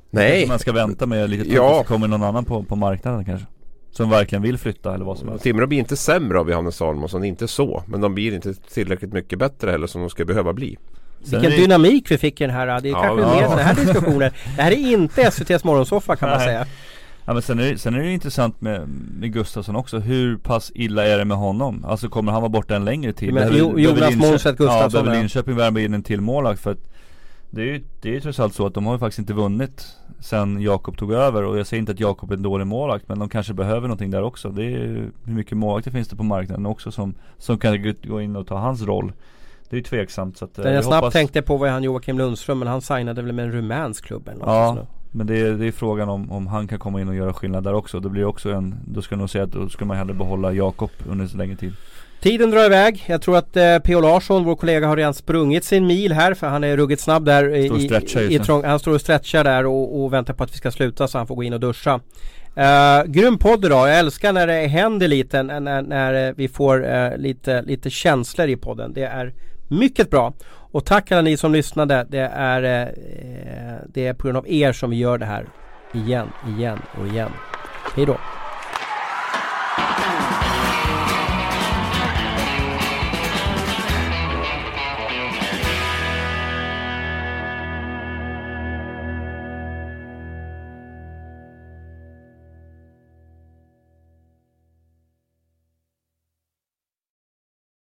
[0.09, 1.83] Nej Man ska vänta med lite tid ja.
[1.83, 3.47] så kommer någon annan på, på marknaden kanske
[3.91, 5.43] som verkligen vill flytta eller vad som helst.
[5.43, 7.83] Timrå blir inte sämre av Johannes Salomonsson, inte så.
[7.87, 10.77] Men de blir inte tillräckligt mycket bättre heller som de ska behöva bli.
[11.19, 11.57] Vilken det...
[11.57, 12.81] dynamik vi fick i den här.
[12.81, 13.35] Det är ja, kanske ja.
[13.35, 14.33] mer sådana här diskussioner.
[14.55, 16.65] Det här är inte SVT's morgonsoffa kan man säga.
[17.31, 18.87] Ja men sen är, det, sen är det intressant med,
[19.19, 19.99] med Gustafsson också.
[19.99, 21.85] Hur pass illa är det med honom?
[21.85, 23.33] Alltså kommer han vara borta en längre tid?
[23.33, 26.61] Men, jo, Jonas Månstedt Gustafsson Ja, behöver Linköping värva in en till målvakt?
[26.61, 26.91] För att
[27.49, 29.33] det är ju det är ju trots allt så att de har ju faktiskt inte
[29.33, 29.87] vunnit
[30.19, 33.19] sen Jakob tog över och jag säger inte att Jakob är en dålig målvakt men
[33.19, 34.49] de kanske behöver någonting där också.
[34.49, 38.21] Det är ju hur mycket målvakter finns det på marknaden också som, som kan gå
[38.21, 39.13] in och ta hans roll.
[39.69, 41.13] Det är ju tveksamt så att Den jag, jag snabbt hoppas...
[41.13, 44.39] tänkte på var han Joakim Lundström men han signade väl med en rumänsk klubb eller
[44.39, 47.15] något Ja, men det är, det är frågan om, om han kan komma in och
[47.15, 47.99] göra skillnad där också.
[47.99, 50.53] Det blir också en, då ska jag nog säga att då ska man hellre behålla
[50.53, 51.73] Jakob under så länge tid.
[52.21, 53.03] Tiden drar iväg.
[53.07, 54.01] Jag tror att eh, P.O.
[54.01, 57.55] Larsson, vår kollega, har redan sprungit sin mil här för han är ruggigt snabb där.
[57.55, 60.57] I, i, i trång, han står och stretchar där och, och, väntar på att vi
[60.57, 61.99] ska sluta så han får gå in och duscha.
[62.57, 63.89] Uh, grym podd idag.
[63.89, 68.55] Jag älskar när det händer lite, när, när vi får uh, lite, lite känslor i
[68.55, 68.93] podden.
[68.93, 69.33] Det är
[69.71, 70.33] mycket bra.
[70.71, 72.05] Och tack alla ni som lyssnade.
[72.09, 72.87] Det är, eh,
[73.87, 75.45] det är på grund av er som vi gör det här
[75.93, 77.31] igen, igen och igen.
[77.95, 78.17] Hejdå!